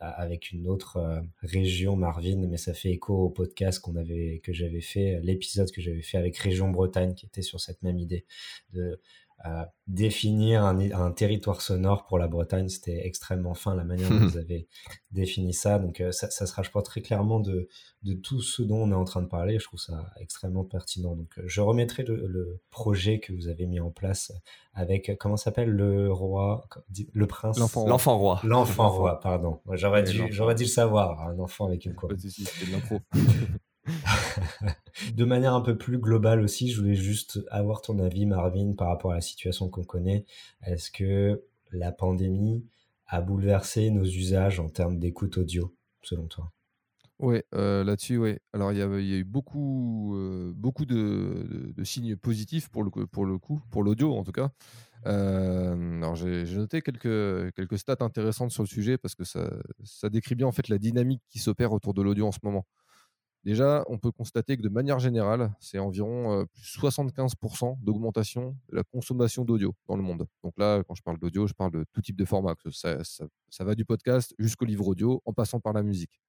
avec 0.00 0.52
une 0.52 0.68
autre 0.68 0.96
euh, 0.96 1.20
région, 1.42 1.96
Marvin, 1.96 2.46
mais 2.48 2.56
ça 2.56 2.74
fait 2.74 2.90
écho 2.90 3.14
au 3.14 3.30
podcast 3.30 3.80
qu'on 3.80 3.96
avait, 3.96 4.40
que 4.42 4.52
j'avais 4.52 4.80
fait, 4.80 5.20
l'épisode 5.22 5.70
que 5.70 5.80
j'avais 5.80 6.02
fait 6.02 6.18
avec 6.18 6.36
Région 6.38 6.70
Bretagne 6.70 7.14
qui 7.14 7.26
était 7.26 7.42
sur 7.42 7.60
cette 7.60 7.82
même 7.82 7.98
idée 7.98 8.24
de 8.72 9.00
définir 9.86 10.64
un, 10.64 11.12
territoire 11.12 11.62
sonore 11.62 12.06
pour 12.06 12.18
la 12.18 12.28
Bretagne. 12.28 12.68
C'était 12.68 13.06
extrêmement 13.06 13.54
fin 13.54 13.74
la 13.74 13.84
manière 13.84 14.08
dont 14.10 14.18
vous 14.26 14.36
avez 14.36 14.68
défini 15.10 15.54
ça. 15.54 15.78
Donc 15.78 16.00
euh, 16.00 16.12
ça, 16.12 16.28
se 16.28 16.52
rapproche 16.52 16.84
très 16.84 17.00
clairement 17.00 17.40
de, 17.40 17.68
de, 18.02 18.14
tout 18.14 18.40
ce 18.40 18.62
dont 18.62 18.82
on 18.82 18.90
est 18.90 18.94
en 18.94 19.04
train 19.04 19.22
de 19.22 19.28
parler. 19.28 19.58
Je 19.58 19.64
trouve 19.64 19.80
ça 19.80 20.12
extrêmement 20.20 20.64
pertinent. 20.64 21.16
Donc 21.16 21.38
euh, 21.38 21.42
je 21.46 21.60
remettrai 21.60 22.02
le, 22.02 22.60
projet 22.70 23.18
que 23.18 23.32
vous 23.32 23.48
avez 23.48 23.66
mis 23.66 23.80
en 23.80 23.90
place 23.90 24.32
avec, 24.74 25.16
comment 25.18 25.36
s'appelle 25.36 25.70
le 25.70 26.12
roi, 26.12 26.68
le 27.12 27.26
prince? 27.26 27.58
L'enfant 27.58 28.18
roi. 28.18 28.40
L'enfant 28.44 28.90
roi, 28.90 29.20
pardon. 29.20 29.60
J'aurais 29.72 30.02
dû, 30.02 30.26
j'aurais 30.30 30.54
dû 30.54 30.64
le 30.64 30.68
savoir, 30.68 31.22
un 31.22 31.38
enfant 31.38 31.66
avec 31.66 31.84
une 31.86 31.94
quoi. 31.94 32.10
de 35.14 35.24
manière 35.24 35.54
un 35.54 35.60
peu 35.60 35.76
plus 35.76 35.98
globale 35.98 36.40
aussi, 36.40 36.70
je 36.70 36.80
voulais 36.80 36.94
juste 36.94 37.40
avoir 37.50 37.82
ton 37.82 37.98
avis, 37.98 38.26
Marvin, 38.26 38.74
par 38.74 38.88
rapport 38.88 39.12
à 39.12 39.16
la 39.16 39.20
situation 39.20 39.68
qu'on 39.68 39.84
connaît. 39.84 40.24
Est-ce 40.64 40.90
que 40.90 41.42
la 41.72 41.92
pandémie 41.92 42.64
a 43.06 43.20
bouleversé 43.20 43.90
nos 43.90 44.04
usages 44.04 44.60
en 44.60 44.68
termes 44.68 44.98
d'écoute 44.98 45.38
audio, 45.38 45.74
selon 46.02 46.26
toi? 46.26 46.52
Oui, 47.20 47.40
euh, 47.54 47.82
là-dessus, 47.82 48.16
oui. 48.16 48.36
Alors, 48.52 48.70
il 48.70 48.78
y, 48.78 48.82
a 48.82 48.86
eu 48.86 49.24
beaucoup, 49.24 50.14
euh, 50.14 50.52
beaucoup 50.54 50.86
de, 50.86 51.74
signes 51.82 52.16
positifs 52.16 52.68
pour 52.68 52.84
le, 52.84 52.90
pour 52.90 53.26
le 53.26 53.38
coup, 53.38 53.60
pour 53.70 53.82
l'audio 53.82 54.14
en 54.14 54.22
tout 54.22 54.30
cas. 54.30 54.50
Euh, 55.06 55.98
alors, 55.98 56.14
j'ai 56.14 56.44
noté 56.56 56.80
quelques, 56.80 57.54
quelques 57.54 57.78
stats 57.78 57.96
intéressantes 58.00 58.52
sur 58.52 58.62
le 58.62 58.68
sujet 58.68 58.98
parce 58.98 59.16
que 59.16 59.24
ça, 59.24 59.50
ça 59.82 60.10
décrit 60.10 60.36
bien 60.36 60.46
en 60.46 60.52
fait 60.52 60.68
la 60.68 60.78
dynamique 60.78 61.22
qui 61.28 61.40
s'opère 61.40 61.72
autour 61.72 61.92
de 61.92 62.02
l'audio 62.02 62.26
en 62.26 62.32
ce 62.32 62.38
moment. 62.44 62.66
Déjà, 63.48 63.82
on 63.88 63.96
peut 63.96 64.12
constater 64.12 64.58
que 64.58 64.62
de 64.62 64.68
manière 64.68 64.98
générale, 64.98 65.54
c'est 65.58 65.78
environ 65.78 66.44
plus 66.52 66.76
75% 66.76 67.78
d'augmentation 67.80 68.54
de 68.68 68.76
la 68.76 68.84
consommation 68.84 69.42
d'audio 69.42 69.74
dans 69.86 69.96
le 69.96 70.02
monde. 70.02 70.26
Donc 70.44 70.52
là, 70.58 70.82
quand 70.86 70.94
je 70.94 71.02
parle 71.02 71.18
d'audio, 71.18 71.46
je 71.46 71.54
parle 71.54 71.70
de 71.70 71.86
tout 71.94 72.02
type 72.02 72.16
de 72.16 72.26
format. 72.26 72.54
Ça, 72.70 73.64
va 73.64 73.74
du 73.74 73.86
podcast 73.86 74.34
jusqu'au 74.38 74.66
livre 74.66 74.86
audio, 74.86 75.22
en 75.24 75.32
passant 75.32 75.60
par 75.60 75.72
la 75.72 75.82
musique. 75.82 76.20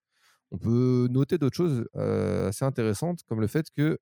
On 0.51 0.57
peut 0.57 1.09
noter 1.11 1.37
d'autres 1.37 1.57
choses 1.57 1.85
assez 1.93 2.63
intéressantes, 2.63 3.23
comme 3.27 3.41
le 3.41 3.47
fait 3.47 3.69
que 3.69 3.99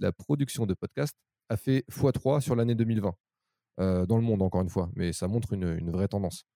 la 0.00 0.10
production 0.10 0.64
de 0.64 0.72
podcasts 0.72 1.18
a 1.50 1.58
fait 1.58 1.84
x3 1.90 2.40
sur 2.40 2.56
l'année 2.56 2.74
2020, 2.74 3.12
dans 4.06 4.16
le 4.16 4.22
monde 4.22 4.40
encore 4.40 4.62
une 4.62 4.70
fois, 4.70 4.90
mais 4.94 5.12
ça 5.12 5.28
montre 5.28 5.52
une 5.52 5.90
vraie 5.90 6.08
tendance 6.08 6.46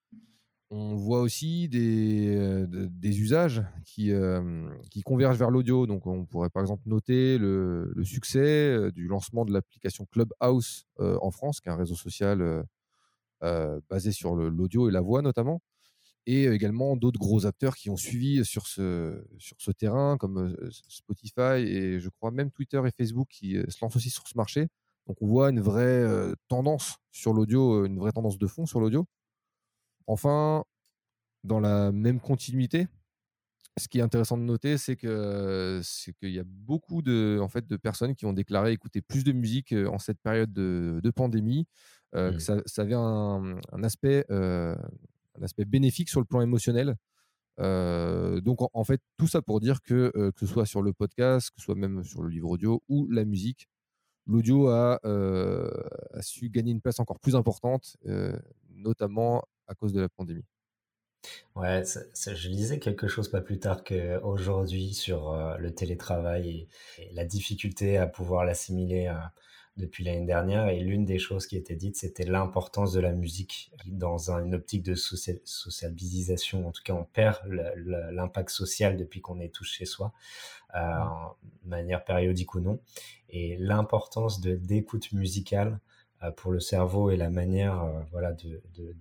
on 0.72 0.96
voit 0.96 1.20
aussi 1.20 1.68
des, 1.68 2.34
euh, 2.34 2.88
usages 3.02 3.62
qui, 3.84 4.10
euh, 4.10 4.70
qui 4.90 5.02
convergent 5.02 5.36
vers 5.36 5.50
l'audio. 5.50 5.86
Donc, 5.86 6.06
on 6.06 6.24
pourrait 6.24 6.48
par 6.48 6.62
exemple 6.62 6.82
noter 6.86 7.36
le, 7.36 7.92
succès 8.04 8.38
euh, 8.38 8.90
du 8.90 9.06
lancement 9.06 9.44
de 9.44 9.52
l'application 9.52 10.06
Clubhouse 10.06 10.86
en 10.98 11.30
France, 11.30 11.60
qui 11.60 11.68
est 11.68 11.72
un 11.72 11.76
réseau 11.76 11.94
social 11.94 12.64
basé 13.90 14.12
sur 14.12 14.34
l'audio 14.34 14.88
et 14.88 14.92
la 14.92 15.00
voix 15.00 15.20
notamment. 15.20 15.60
Et 16.26 16.46
également 16.46 16.96
d'autres 16.96 17.18
gros 17.18 17.46
acteurs 17.46 17.74
qui 17.74 17.90
ont 17.90 17.96
suivi 17.96 18.44
sur 18.44 18.66
ce, 18.68 19.24
sur 19.38 19.56
ce 19.60 19.72
terrain, 19.72 20.16
comme 20.16 20.56
Spotify 20.88 21.66
et 21.66 21.98
je 21.98 22.08
crois 22.08 22.30
même 22.30 22.52
Twitter 22.52 22.80
et 22.86 22.90
Facebook 22.96 23.28
qui 23.28 23.56
se 23.68 23.78
lancent 23.82 23.96
aussi 23.96 24.10
sur 24.10 24.26
ce 24.28 24.36
marché. 24.36 24.68
Donc, 25.06 25.20
on 25.20 25.26
voit 25.26 25.50
une 25.50 25.60
vraie 25.60 26.06
tendance 26.48 26.98
sur 27.10 27.34
l'audio, 27.34 27.84
une 27.84 27.98
vraie 27.98 28.12
tendance 28.12 28.38
de 28.38 28.46
fond 28.46 28.64
sur 28.64 28.80
l'audio. 28.80 29.06
Enfin, 30.06 30.64
dans 31.44 31.60
la 31.60 31.92
même 31.92 32.20
continuité, 32.20 32.86
ce 33.78 33.88
qui 33.88 33.98
est 33.98 34.02
intéressant 34.02 34.36
de 34.36 34.42
noter, 34.42 34.76
c'est 34.76 34.96
que 34.96 35.80
c'est 35.82 36.12
qu'il 36.12 36.30
y 36.30 36.38
a 36.38 36.44
beaucoup 36.44 37.00
de, 37.02 37.38
en 37.40 37.48
fait, 37.48 37.66
de 37.66 37.76
personnes 37.76 38.14
qui 38.14 38.26
ont 38.26 38.32
déclaré 38.32 38.72
écouter 38.72 39.00
plus 39.00 39.24
de 39.24 39.32
musique 39.32 39.72
en 39.72 39.98
cette 39.98 40.20
période 40.20 40.52
de, 40.52 41.10
pandémie, 41.14 41.66
que 42.12 42.36
mmh. 42.36 42.62
ça, 42.66 42.82
avait 42.82 42.94
un, 42.94 43.56
aspect, 43.82 44.26
un 44.28 44.76
aspect 45.42 45.64
bénéfique 45.64 46.10
sur 46.10 46.20
le 46.20 46.26
plan 46.26 46.42
émotionnel. 46.42 46.96
donc 47.58 48.58
en, 48.60 48.84
fait, 48.84 49.00
tout 49.16 49.26
ça 49.26 49.40
pour 49.40 49.60
dire 49.60 49.80
que 49.80 50.12
que 50.14 50.46
ce 50.46 50.52
soit 50.52 50.66
sur 50.66 50.82
le 50.82 50.92
podcast, 50.92 51.50
que 51.50 51.60
ce 51.60 51.64
soit 51.64 51.74
même 51.74 52.04
sur 52.04 52.22
le 52.22 52.28
livre 52.28 52.50
audio 52.50 52.82
ou 52.88 53.08
la 53.08 53.24
musique, 53.24 53.68
l'audio 54.26 54.68
a, 54.68 55.00
a, 55.02 56.22
su 56.22 56.50
gagner 56.50 56.72
une 56.72 56.82
place 56.82 57.00
encore 57.00 57.20
plus 57.20 57.36
importante, 57.36 57.96
notamment 58.68 59.42
à 59.72 59.74
cause 59.74 59.92
de 59.92 60.00
la 60.00 60.08
pandémie. 60.08 60.44
Ouais, 61.54 61.82
je 61.84 62.48
lisais 62.48 62.78
quelque 62.78 63.08
chose 63.08 63.28
pas 63.28 63.40
plus 63.40 63.58
tard 63.58 63.84
qu'aujourd'hui 63.84 64.92
sur 64.92 65.32
euh, 65.32 65.56
le 65.56 65.72
télétravail 65.72 66.68
et, 66.98 67.12
la 67.14 67.24
difficulté 67.24 67.96
à 67.96 68.06
pouvoir 68.06 68.44
l'assimiler 68.44 69.12
depuis 69.76 70.04
l'année 70.04 70.26
dernière. 70.26 70.68
Et 70.68 70.80
l'une 70.80 71.04
des 71.04 71.18
choses 71.18 71.46
qui 71.46 71.56
était 71.56 71.76
dite, 71.76 71.96
c'était 71.96 72.24
l'importance 72.24 72.92
de 72.92 73.00
la 73.00 73.12
musique 73.12 73.72
dans 73.86 74.30
une 74.30 74.54
optique 74.54 74.82
de 74.82 74.94
socialisation. 74.94 76.66
En 76.66 76.72
tout 76.72 76.82
cas, 76.82 76.94
on 76.94 77.04
perd 77.04 77.38
l'impact 77.46 78.50
social 78.50 78.96
depuis 78.96 79.20
qu'on 79.20 79.40
est 79.40 79.54
tous 79.54 79.64
chez 79.64 79.86
soi, 79.86 80.12
euh, 80.74 80.80
de 81.64 81.68
manière 81.68 82.04
périodique 82.04 82.54
ou 82.54 82.60
non. 82.60 82.80
Et 83.30 83.56
l'importance 83.58 84.40
d'écoute 84.40 85.12
musicale 85.12 85.72
euh, 85.72 85.78
pour 86.30 86.52
le 86.52 86.60
cerveau 86.60 87.10
et 87.10 87.16
la 87.16 87.30
manière 87.30 87.82
euh, 87.82 88.00
voilà, 88.12 88.34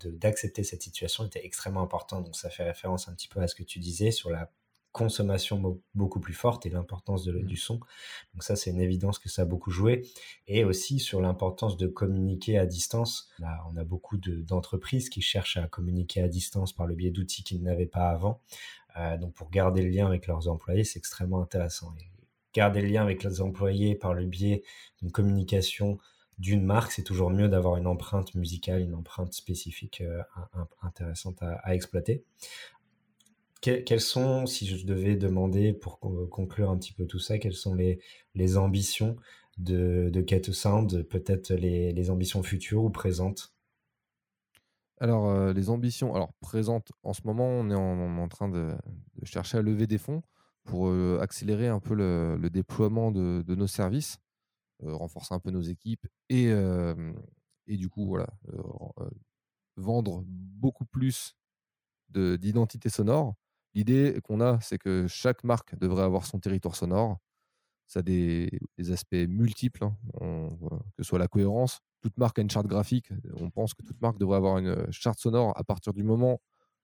d'accepter 0.06 0.62
de, 0.62 0.68
cette 0.68 0.82
situation 0.82 1.26
était 1.26 1.46
extrêmement 1.46 1.82
importante. 1.82 2.26
Donc 2.26 2.36
ça 2.36 2.50
fait 2.50 2.64
référence 2.64 3.08
un 3.08 3.14
petit 3.14 3.28
peu 3.28 3.40
à 3.42 3.48
ce 3.48 3.56
que 3.56 3.64
tu 3.64 3.80
disais 3.80 4.12
sur 4.12 4.30
la 4.30 4.52
consommation 4.92 5.80
beaucoup 5.96 6.20
plus 6.20 6.34
forte 6.34 6.66
et 6.66 6.70
l'importance 6.70 7.26
mmh. 7.26 7.44
du 7.44 7.56
son. 7.56 7.76
Donc 8.34 8.44
ça, 8.44 8.56
c'est 8.56 8.72
une 8.72 8.82
évidence 8.82 9.20
que 9.20 9.30
ça 9.30 9.44
a 9.44 9.46
beaucoup 9.46 9.72
joué. 9.72 10.06
Et 10.48 10.66
aussi 10.66 11.00
sur 11.00 11.22
l'importance 11.22 11.78
de 11.78 11.88
communiquer 11.88 12.58
à 12.58 12.66
distance. 12.66 13.30
Là, 13.40 13.64
on 13.72 13.78
a 13.78 13.86
beaucoup 13.86 14.18
d'entreprises 14.18 15.10
qui 15.10 15.22
cherchent 15.22 15.58
à 15.58 15.68
communiquer 15.68 16.22
à 16.22 16.28
distance 16.28 16.74
par 16.74 16.88
le 16.88 16.96
biais 16.96 17.12
d'outils 17.12 17.44
qu'ils 17.44 17.64
n'avaient 17.64 17.86
pas 17.86 18.10
avant. 18.10 18.42
Euh, 18.98 19.18
donc 19.18 19.34
pour 19.34 19.50
garder 19.50 19.82
le 19.82 19.90
lien 19.90 20.06
avec 20.06 20.28
leurs 20.28 20.50
employés, 20.50 20.84
c'est 20.84 21.00
extrêmement 21.00 21.42
intéressant. 21.42 21.94
Et 22.00 22.12
garder 22.54 22.82
le 22.82 22.88
lien 22.88 23.02
avec 23.02 23.24
les 23.24 23.42
employés 23.42 23.96
par 23.96 24.14
le 24.14 24.26
biais 24.26 24.64
d'une 25.00 25.12
communication 25.12 25.98
d'une 26.42 26.64
marque, 26.64 26.92
c'est 26.92 27.04
toujours 27.04 27.30
mieux 27.30 27.48
d'avoir 27.48 27.78
une 27.78 27.86
empreinte 27.86 28.34
musicale, 28.34 28.82
une 28.82 28.96
empreinte 28.96 29.32
spécifique 29.32 30.02
euh, 30.02 30.24
intéressante 30.82 31.38
à, 31.42 31.76
exploiter. 31.76 32.24
Quelles 33.62 34.02
sont, 34.02 34.48
si 34.48 34.66
je 34.66 34.88
devais 34.88 35.16
demander 35.16 35.72
pour 35.72 36.00
conclure 36.00 36.72
un 36.72 36.78
petit 36.78 36.94
peu 36.94 37.06
tout 37.06 37.20
ça, 37.20 37.38
quelles 37.38 37.54
sont 37.54 37.76
les, 37.76 38.58
ambitions 38.58 39.18
de, 39.60 40.10
de 40.12 40.22
Cat 40.22 40.52
Sound, 40.52 41.04
peut-être 41.04 41.54
les, 41.54 42.10
ambitions 42.10 42.42
futures 42.42 42.84
ou 42.84 42.90
présentes? 42.90 43.54
Alors, 45.00 45.30
euh, 45.30 45.54
les 45.54 45.70
ambitions, 45.70 46.16
alors 46.16 46.34
présentes, 46.42 46.92
en 47.04 47.14
ce 47.14 47.22
moment, 47.24 47.46
on 47.46 47.70
est 47.70 47.76
en, 47.76 48.28
train 48.30 48.50
de, 48.50 48.76
chercher 49.24 49.60
à 49.60 49.62
lever 49.62 49.86
des 49.86 50.00
fonds 50.00 50.24
pour 50.64 50.88
euh, 50.88 51.20
accélérer 51.22 51.68
un 51.68 51.80
peu 51.80 51.94
le, 51.94 52.50
déploiement 52.50 53.12
de, 53.12 53.44
nos 53.54 53.68
services, 53.68 54.18
renforcer 54.84 55.34
un 55.34 55.39
peu 55.39 55.52
nos 55.52 55.62
équipes 55.62 56.08
et, 56.30 56.46
et 57.67 57.78
du 57.78 57.89
coup, 57.89 58.06
voilà, 58.06 58.28
vendre 59.78 60.24
beaucoup 60.28 60.86
plus 60.86 61.36
d'identité 62.10 62.89
sonore 62.89 63.36
L'idée 63.74 64.20
qu'on 64.24 64.41
a, 64.41 64.60
c'est 64.60 64.78
que 64.78 65.08
chaque 65.08 65.44
marque 65.44 65.78
devrait 65.78 66.04
avoir 66.04 66.26
son 66.26 66.39
territoire 66.39 66.76
sonore. 66.76 67.20
Ça 67.88 68.00
a 68.00 68.04
des, 68.04 68.50
aspects 68.91 69.15
multiples, 69.15 69.86
hein. 69.86 69.96
que 70.20 71.04
ce 71.04 71.04
soit 71.04 71.20
la 71.20 71.28
cohérence. 71.28 71.80
Toute 72.02 72.17
marque 72.17 72.39
a 72.39 72.41
une 72.41 72.50
charte 72.50 72.67
graphique. 72.67 73.12
On 73.38 73.50
pense 73.50 73.74
que 73.74 73.84
toute 73.84 74.02
marque 74.02 74.17
devrait 74.17 74.38
avoir 74.38 74.58
une 74.58 74.67
euh, 74.67 74.91
charte 74.91 75.20
sonore 75.20 75.54
à 75.58 75.63
partir 75.63 75.94
du 75.94 76.04
moment 76.04 76.41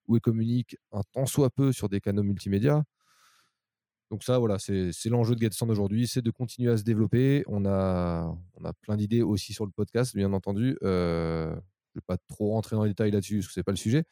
où 0.07 0.15
elle 0.15 0.21
communique 0.21 0.77
un 0.91 1.01
tant 1.11 1.25
soit 1.25 1.49
peu 1.49 1.71
sur 1.71 1.89
des 1.89 1.99
canaux 1.99 2.23
multimédia. 2.23 2.83
Donc 4.09 4.23
ça, 4.23 4.37
voilà, 4.39 4.57
c'est 4.57 5.09
l'enjeu 5.09 5.35
de 5.35 5.41
GetSound 5.41 5.69
aujourd'hui, 5.69 6.07
c'est 6.07 6.21
de 6.21 6.31
continuer 6.31 6.71
à 6.71 6.77
se 6.77 6.83
développer. 6.83 7.43
On 7.47 7.65
a, 7.65 8.33
on 8.55 8.63
a 8.63 8.73
plein 8.73 8.95
d'idées 8.95 9.21
aussi 9.21 9.53
sur 9.53 9.65
le 9.65 9.71
podcast, 9.71 10.15
bien 10.15 10.31
entendu. 10.31 10.77
Euh, 10.83 11.49
je 11.49 11.55
ne 11.55 11.95
vais 11.95 12.05
pas 12.07 12.17
trop 12.29 12.51
rentrer 12.51 12.77
dans 12.77 12.83
les 12.83 12.91
détails 12.91 13.11
là-dessus, 13.11 13.37
parce 13.37 13.47
que 13.47 13.53
ce 13.53 13.59
n'est 13.59 13.65
pas 13.65 13.73
le 13.73 13.77
sujet. 13.77 14.05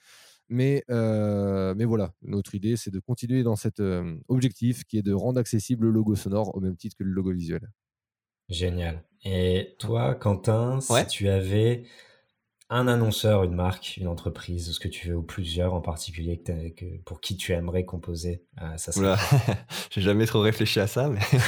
Mais, 0.49 0.83
euh, 0.89 1.73
mais 1.75 1.85
voilà, 1.85 2.13
notre 2.21 2.55
idée, 2.55 2.75
c'est 2.75 2.91
de 2.91 2.99
continuer 2.99 3.41
dans 3.43 3.55
cet 3.55 3.79
euh, 3.79 4.17
objectif 4.27 4.83
qui 4.83 4.97
est 4.97 5.01
de 5.01 5.13
rendre 5.13 5.39
accessible 5.39 5.85
le 5.85 5.91
logo 5.91 6.15
sonore 6.15 6.55
au 6.55 6.59
même 6.59 6.75
titre 6.75 6.97
que 6.97 7.03
le 7.03 7.11
logo 7.11 7.31
visuel. 7.31 7.71
Génial. 8.49 9.03
Et 9.23 9.75
toi, 9.79 10.13
Quentin, 10.13 10.81
si 10.81 11.07
tu 11.07 11.29
avais 11.29 11.83
un 12.69 12.87
annonceur, 12.87 13.43
une 13.43 13.55
marque, 13.55 13.97
une 13.97 14.07
entreprise, 14.07 14.71
ce 14.71 14.79
que 14.79 14.87
tu 14.87 15.09
veux, 15.09 15.15
ou 15.15 15.23
plusieurs 15.23 15.73
en 15.73 15.81
particulier, 15.81 16.41
que, 16.41 17.01
pour 17.03 17.21
qui 17.21 17.37
tu 17.37 17.53
aimerais 17.53 17.85
composer, 17.85 18.43
euh, 18.61 18.77
ça 18.77 18.91
serait. 18.91 19.15
J'ai 19.91 20.01
jamais 20.01 20.25
trop 20.25 20.41
réfléchi 20.41 20.79
à 20.79 20.87
ça, 20.87 21.09
mais. 21.09 21.21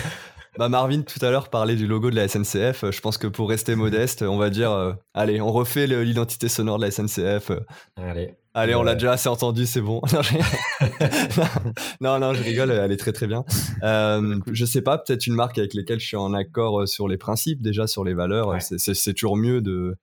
Bah 0.58 0.70
Marvin 0.70 1.04
tout 1.04 1.24
à 1.24 1.30
l'heure 1.30 1.52
parlait 1.52 1.76
du 1.76 1.86
logo 1.86 2.10
de 2.10 2.16
la 2.16 2.28
SNCF. 2.28 2.90
Je 2.90 3.00
pense 3.00 3.20
que 3.20 3.28
pour 3.28 3.48
rester 3.48 3.76
modeste, 3.76 4.24
on 4.24 4.40
va 4.40 4.50
dire, 4.50 4.98
allez, 5.14 5.40
on 5.40 5.52
refait 5.52 5.86
l'identité 5.86 6.50
sonore 6.50 6.80
de 6.80 6.86
la 6.86 6.90
SNCF. 6.90 7.52
Allez. 7.96 8.34
Allez, 8.58 8.74
on 8.74 8.82
l'a 8.82 8.96
déjà 8.96 9.12
assez 9.12 9.30
entendu, 9.30 9.68
c'est 9.68 9.82
bon. 9.82 10.02
non, 12.02 12.18
non, 12.18 12.34
je 12.34 12.42
rigole, 12.42 12.72
elle 12.72 12.92
est 12.92 12.98
très 12.98 13.14
très 13.14 13.28
bien. 13.28 13.46
Euh, 13.84 14.40
je 14.52 14.66
sais 14.66 14.82
pas, 14.82 14.98
peut-être 14.98 15.28
une 15.28 15.36
marque 15.36 15.60
avec 15.60 15.76
laquelle 15.76 16.00
je 16.00 16.08
suis 16.08 16.18
en 16.18 16.34
accord 16.34 16.82
euh, 16.82 16.86
sur 16.88 17.08
les 17.08 17.18
principes, 17.18 17.62
déjà 17.62 17.86
sur 17.86 18.04
les 18.04 18.16
valeurs. 18.16 18.56
C'est 18.60 19.14
toujours 19.14 19.38
mieux 19.38 19.62
de. 19.62 19.96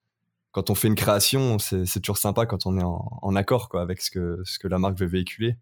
Quand 0.54 0.70
on 0.70 0.74
fait 0.74 0.88
une 0.88 0.94
création, 0.94 1.58
c'est 1.58 2.00
toujours 2.00 2.16
sympa 2.16 2.46
quand 2.46 2.64
on 2.64 2.78
est 2.78 2.82
en, 2.82 3.36
accord 3.36 3.68
quoi, 3.68 3.82
avec 3.82 4.00
ce 4.00 4.10
que, 4.10 4.40
ce 4.44 4.58
que 4.58 4.68
la 4.68 4.78
marque 4.78 4.98
veut 4.98 5.06
véhiculer. 5.06 5.56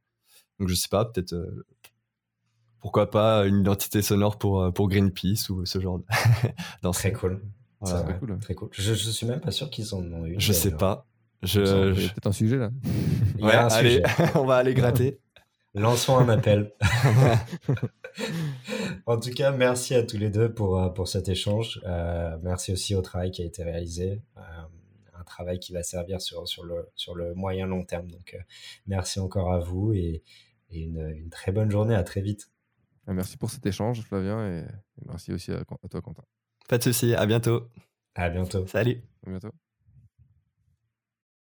Donc 0.60 0.68
je 0.68 0.74
sais 0.74 0.88
pas, 0.88 1.06
peut-être. 1.06 1.32
Euh, 1.32 1.66
pourquoi 2.78 3.10
pas 3.10 3.46
une 3.46 3.60
identité 3.60 4.02
sonore 4.02 4.38
pour, 4.38 4.72
pour 4.74 4.88
Greenpeace 4.88 5.50
ou 5.50 5.64
ce 5.64 5.80
genre 5.80 6.00
de. 6.00 6.04
très 6.92 7.12
cool. 7.12 7.40
Très 8.40 8.54
cool. 8.54 8.68
Je, 8.72 8.94
je 8.94 9.10
suis 9.10 9.26
même 9.26 9.40
pas 9.40 9.50
sûr 9.50 9.70
qu'ils 9.70 9.94
en 9.94 9.98
ont 9.98 10.26
eu. 10.26 10.36
Je 10.38 10.52
sais 10.52 10.72
pas. 10.72 11.06
Je, 11.42 11.92
peut-être 11.92 12.26
un 12.26 12.32
sujet 12.32 12.56
là. 12.56 12.70
ouais, 13.40 13.52
allez, 13.52 14.02
on 14.36 14.44
va 14.44 14.56
aller 14.56 14.74
gratter. 14.74 15.18
Lançons 15.74 16.18
un 16.18 16.28
appel. 16.28 16.70
en 19.06 19.18
tout 19.18 19.30
cas, 19.30 19.52
merci 19.52 19.94
à 19.94 20.02
tous 20.02 20.18
les 20.18 20.28
deux 20.28 20.52
pour, 20.52 20.78
euh, 20.78 20.90
pour 20.90 21.08
cet 21.08 21.30
échange. 21.30 21.80
Euh, 21.86 22.36
merci 22.42 22.72
aussi 22.72 22.94
au 22.94 23.00
travail 23.00 23.30
qui 23.30 23.42
a 23.42 23.46
été 23.46 23.64
réalisé. 23.64 24.20
Euh, 24.36 24.40
un 25.22 25.24
travail 25.24 25.58
qui 25.58 25.72
va 25.72 25.82
servir 25.82 26.20
sur, 26.20 26.46
sur, 26.46 26.64
le, 26.64 26.88
sur 26.94 27.14
le 27.14 27.34
moyen 27.34 27.66
long 27.66 27.84
terme. 27.84 28.10
Donc, 28.10 28.36
merci 28.86 29.20
encore 29.20 29.52
à 29.52 29.60
vous 29.60 29.92
et, 29.94 30.22
une, 30.70 31.06
une, 31.14 31.30
très 31.30 31.52
bonne 31.52 31.70
journée. 31.70 31.94
À 31.94 32.02
très 32.02 32.22
vite. 32.22 32.50
Merci 33.06 33.36
pour 33.36 33.50
cet 33.50 33.64
échange, 33.66 34.00
Flavien, 34.02 34.46
et 34.46 34.64
merci 35.06 35.32
aussi 35.32 35.52
à, 35.52 35.60
à 35.60 35.88
toi, 35.88 36.00
Quentin. 36.00 36.24
Pas 36.68 36.78
de 36.78 36.82
souci. 36.82 37.14
À 37.14 37.26
bientôt. 37.26 37.68
À 38.14 38.30
bientôt. 38.30 38.66
Salut. 38.66 39.02
À 39.26 39.30
bientôt. 39.30 39.52